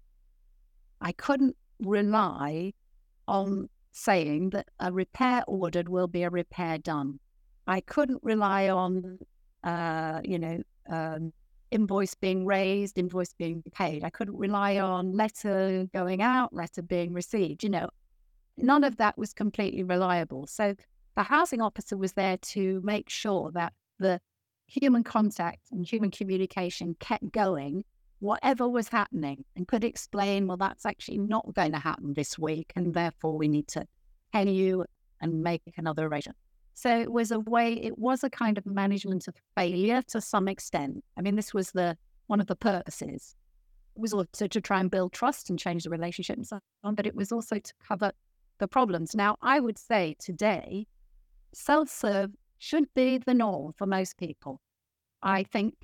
[1.01, 2.73] I couldn't rely
[3.29, 7.19] on saying that a repair ordered will be a repair done.
[7.67, 9.19] I couldn't rely on,
[9.63, 11.33] uh, you know, um,
[11.71, 14.05] invoice being raised, invoice being paid.
[14.05, 17.63] I couldn't rely on letter going out, letter being received.
[17.63, 17.89] You know,
[18.57, 20.47] none of that was completely reliable.
[20.47, 20.75] So
[21.17, 24.21] the housing officer was there to make sure that the
[24.67, 27.85] human contact and human communication kept going,
[28.19, 32.73] whatever was happening, and could explain, well, that's actually not going to happen this week,
[32.75, 33.87] and therefore we need to
[34.33, 34.85] tell you
[35.21, 36.37] and make another arrangement.
[36.75, 40.49] So it was a way, it was a kind of management of failure to some
[40.49, 41.05] extent.
[41.17, 41.97] I mean, this was the
[42.27, 43.37] one of the purposes.
[43.95, 46.97] It was also to try and build trust and change the relationship and so on,
[46.97, 48.11] but it was also to cover
[48.59, 49.15] the problems.
[49.15, 50.87] Now, I would say today,
[51.55, 54.61] self serve should be the norm for most people.
[55.23, 55.75] I think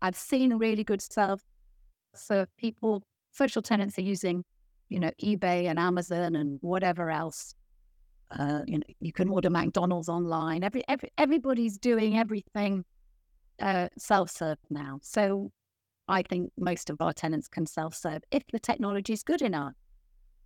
[0.00, 1.42] I've seen really good self
[2.14, 3.02] serve people,
[3.32, 4.44] social tenants are using,
[4.88, 7.54] you know, eBay and Amazon and whatever else.
[8.30, 10.62] Uh, you know, you can order McDonald's online.
[10.62, 12.84] Every, every everybody's doing everything
[13.60, 14.98] uh, self-serve now.
[15.02, 15.50] So
[16.08, 19.74] I think most of our tenants can self-serve if the technology is good enough,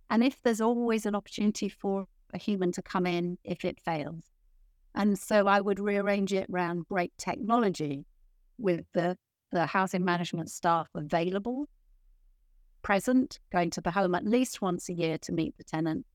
[0.09, 4.32] and if there's always an opportunity for a human to come in if it fails.
[4.95, 8.05] And so I would rearrange it around great technology
[8.57, 9.17] with the,
[9.51, 11.67] the housing management staff available,
[12.83, 16.05] present, going to the home at least once a year to meet the tenant,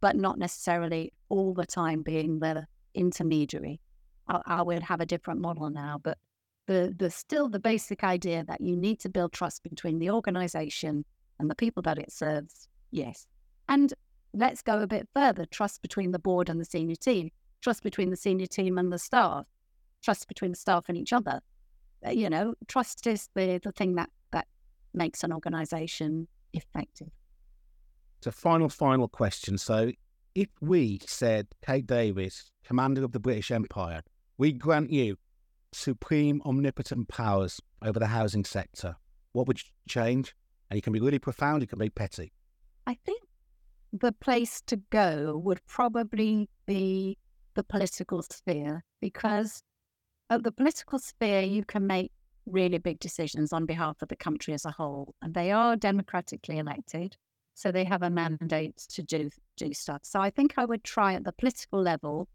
[0.00, 3.80] but not necessarily all the time being the intermediary.
[4.28, 6.18] I, I would have a different model now, but
[6.66, 11.04] the, the still the basic idea that you need to build trust between the organization
[11.38, 13.26] and the people that it serves, yes.
[13.68, 13.94] And
[14.34, 17.30] let's go a bit further trust between the board and the senior team
[17.60, 19.46] trust between the senior team and the staff,
[20.02, 21.40] trust between the staff and each other.
[22.06, 24.46] Uh, you know, trust is the, the thing that, that
[24.94, 27.08] makes an organization effective.
[28.18, 29.58] It's a final, final question.
[29.58, 29.92] So,
[30.34, 34.02] if we said, Kate Davies, Commander of the British Empire,
[34.36, 35.16] we grant you
[35.72, 38.96] supreme omnipotent powers over the housing sector,
[39.32, 40.34] what would change?
[40.70, 42.32] And you can be really profound, you can be petty.
[42.86, 43.22] I think
[43.92, 47.18] the place to go would probably be
[47.56, 49.62] the political sphere because
[50.30, 52.12] at the political sphere, you can make
[52.46, 56.58] really big decisions on behalf of the country as a whole, and they are democratically
[56.58, 57.16] elected,
[57.54, 60.02] so they have a mandate to do do stuff.
[60.04, 62.28] So I think I would try at the political level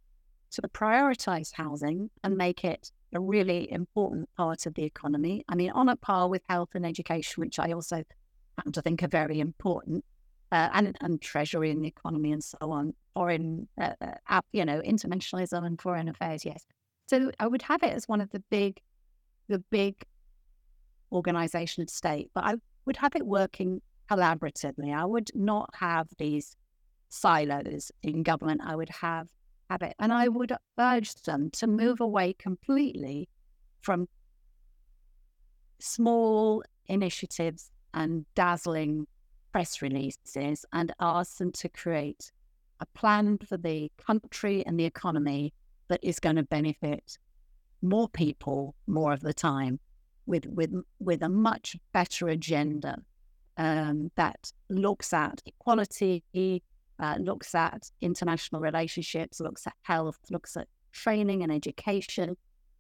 [0.52, 5.44] to prioritize housing and make it a really important part of the economy.
[5.48, 8.04] I mean, on a par with health and education, which I also
[8.58, 10.04] happen to think are very important,
[10.52, 13.94] uh, and, and treasury and the economy and so on, foreign, uh,
[14.30, 16.66] uh, you know, internationalism and foreign affairs, yes.
[17.08, 18.80] So I would have it as one of the big,
[19.48, 20.04] the big
[21.12, 24.94] organization of state, but I would have it working collaboratively.
[24.94, 26.56] I would not have these
[27.10, 28.62] silos in government.
[28.64, 29.28] I would have
[29.70, 33.30] have it, and I would urge them to move away completely
[33.82, 34.08] from
[35.80, 39.08] small initiatives and dazzling
[39.52, 42.32] press releases and ask them to create
[42.80, 45.54] a plan for the country and the economy
[45.88, 47.18] that is going to benefit
[47.82, 49.80] more people more of the time
[50.26, 52.98] with with with a much better agenda
[53.58, 56.24] um, that looks at equality,
[57.00, 62.38] uh, looks at international relationships, looks at health, looks at training and education,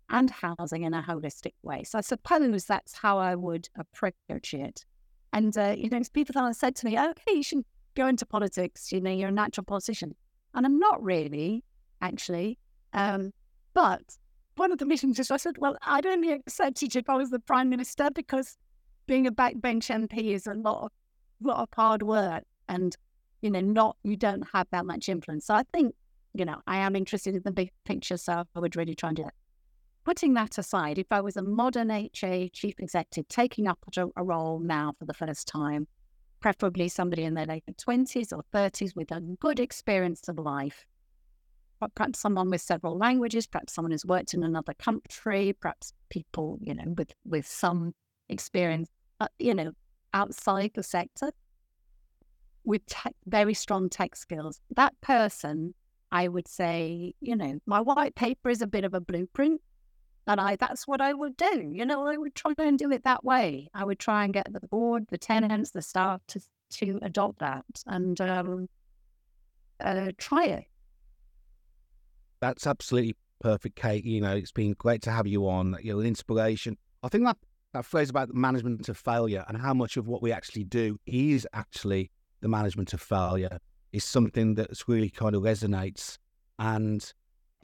[0.09, 1.83] and housing in a holistic way.
[1.83, 4.85] So I suppose that's how I would approach it.
[5.33, 7.63] And uh, you know, people have said to me, "Okay, you should
[7.95, 8.91] go into politics.
[8.91, 10.15] You know, you're a natural politician,"
[10.53, 11.63] and I'm not really,
[12.01, 12.57] actually.
[12.93, 13.31] Um,
[13.73, 14.01] but
[14.55, 17.39] one of the meetings is I said, "Well, I'd only accept if I was the
[17.39, 18.57] prime minister because
[19.07, 20.91] being a backbench MP is a lot of
[21.41, 22.95] lot of hard work, and
[23.41, 25.45] you know, not you don't have that much influence.
[25.45, 25.95] So I think,
[26.33, 29.17] you know, I am interested in the big picture, so I would really try and
[29.17, 29.33] do that.
[30.03, 34.59] Putting that aside, if I was a modern HA chief executive taking up a, role
[34.59, 35.87] now for the first time,
[36.39, 40.85] preferably somebody in their late 20s or 30s with a good experience of life,
[41.95, 46.73] perhaps someone with several languages, perhaps someone who's worked in another country, perhaps people, you
[46.73, 47.93] know, with, with some
[48.29, 48.89] experience,
[49.19, 49.71] uh, you know,
[50.13, 51.31] outside the sector
[52.63, 54.59] with tech, very strong tech skills.
[54.75, 55.73] That person,
[56.11, 59.61] I would say, you know, my white paper is a bit of a blueprint.
[60.27, 61.71] And I that's what I would do.
[61.73, 63.69] You know, I would try and do it that way.
[63.73, 66.39] I would try and get the board, the tenants, the staff to
[66.71, 68.69] to adopt that and um,
[69.79, 70.65] uh, try it.
[72.39, 74.05] That's absolutely perfect, Kate.
[74.05, 75.77] You know, it's been great to have you on.
[75.81, 76.77] You're an inspiration.
[77.03, 77.37] I think that
[77.73, 80.99] that phrase about the management of failure and how much of what we actually do
[81.05, 82.11] is actually
[82.41, 83.59] the management of failure
[83.93, 86.17] is something that's really kind of resonates.
[86.59, 87.11] And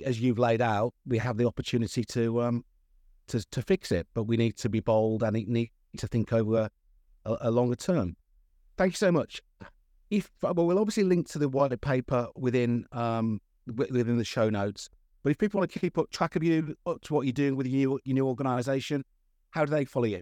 [0.06, 2.66] as you've laid out, we have the opportunity to um,
[3.28, 6.70] to to fix it, but we need to be bold and need to think over
[7.26, 8.16] a, a, longer term.
[8.78, 9.42] Thank you so much.
[10.10, 13.42] If well, we'll obviously link to the white paper within um,
[13.76, 14.90] within the show notes.
[15.24, 17.56] But if people want to keep up track of you, up to what you're doing
[17.56, 19.04] with your your new organisation,
[19.52, 20.22] how do they follow you?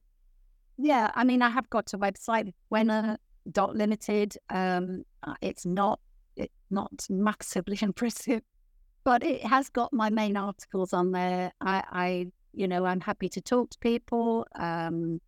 [0.77, 3.17] Yeah, I mean, I have got a website, Buena
[3.51, 4.35] dot limited.
[4.49, 5.99] Um, uh, it's not
[6.35, 8.41] it's not massively impressive,
[9.05, 11.53] but it has got my main articles on there.
[11.61, 15.21] I, I you know, I'm happy to talk to people, um,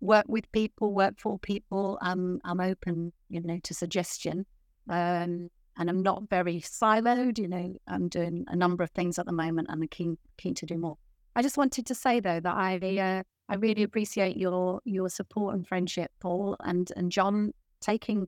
[0.00, 1.98] work with people, work for people.
[2.00, 4.46] I'm I'm open, you know, to suggestion.
[4.88, 7.38] Um, and I'm not very siloed.
[7.38, 10.54] You know, I'm doing a number of things at the moment, and I'm keen keen
[10.54, 10.96] to do more.
[11.36, 15.54] I just wanted to say though that I uh, I really appreciate your your support
[15.54, 18.26] and friendship, Paul and and John, taking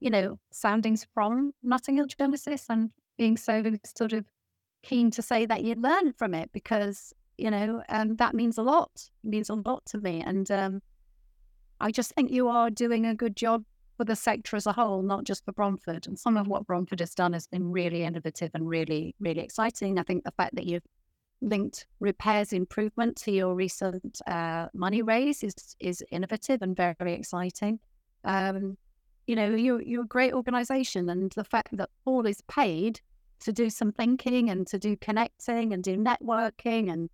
[0.00, 3.62] you know soundings from Notting Hill Genesis and being so
[3.96, 4.24] sort of
[4.82, 8.62] keen to say that you learn from it because you know um, that means a
[8.62, 8.90] lot.
[9.24, 10.82] It means a lot to me, and um,
[11.80, 13.64] I just think you are doing a good job
[13.96, 16.06] for the sector as a whole, not just for Bromford.
[16.06, 19.98] And some of what Bromford has done has been really innovative and really, really exciting.
[19.98, 20.84] I think the fact that you've
[21.40, 27.12] linked repairs improvement to your recent uh, money raise is is innovative and very, very
[27.12, 27.80] exciting.
[28.24, 28.76] Um,
[29.28, 33.00] you know, you're you're a great organisation, and the fact that Paul is paid
[33.40, 37.08] to do some thinking and to do connecting and do networking and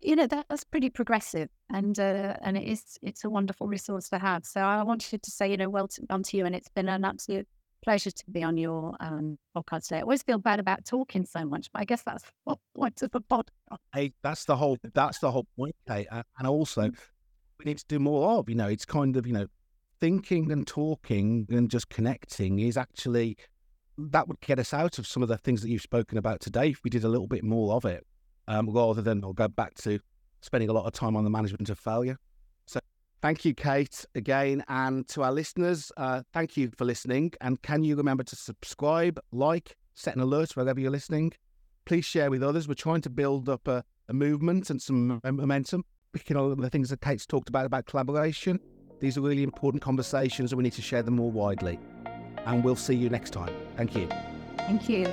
[0.00, 4.18] you know that's pretty progressive and uh, and it is it's a wonderful resource to
[4.18, 6.88] have so i wanted to say you know well done to you and it's been
[6.88, 7.46] an absolute
[7.82, 9.98] pleasure to be on your um, podcast today.
[9.98, 13.10] I always feel bad about talking so much, but I guess that's the point of
[13.10, 13.48] the podcast.
[13.92, 16.06] Hey, that's the whole that's the whole point, Kate.
[16.10, 16.96] And also, mm.
[17.58, 18.48] we need to do more of.
[18.48, 19.46] You know, it's kind of you know,
[20.02, 23.36] thinking and talking and just connecting is actually
[23.96, 26.70] that would get us out of some of the things that you've spoken about today.
[26.70, 28.04] If we did a little bit more of it,
[28.48, 30.00] um, rather than or go back to
[30.40, 32.16] spending a lot of time on the management of failure.
[32.66, 32.80] So
[33.20, 34.64] thank you, Kate, again.
[34.66, 37.30] And to our listeners, uh, thank you for listening.
[37.40, 41.32] And can you remember to subscribe, like, set an alert wherever you're listening?
[41.84, 42.66] Please share with others.
[42.66, 45.84] We're trying to build up a, a movement and some momentum.
[46.12, 48.58] Picking on the things that Kate's talked about, about collaboration.
[49.02, 51.80] These are really important conversations and we need to share them more widely.
[52.46, 53.52] And we'll see you next time.
[53.76, 54.08] Thank you.
[54.58, 55.12] Thank you.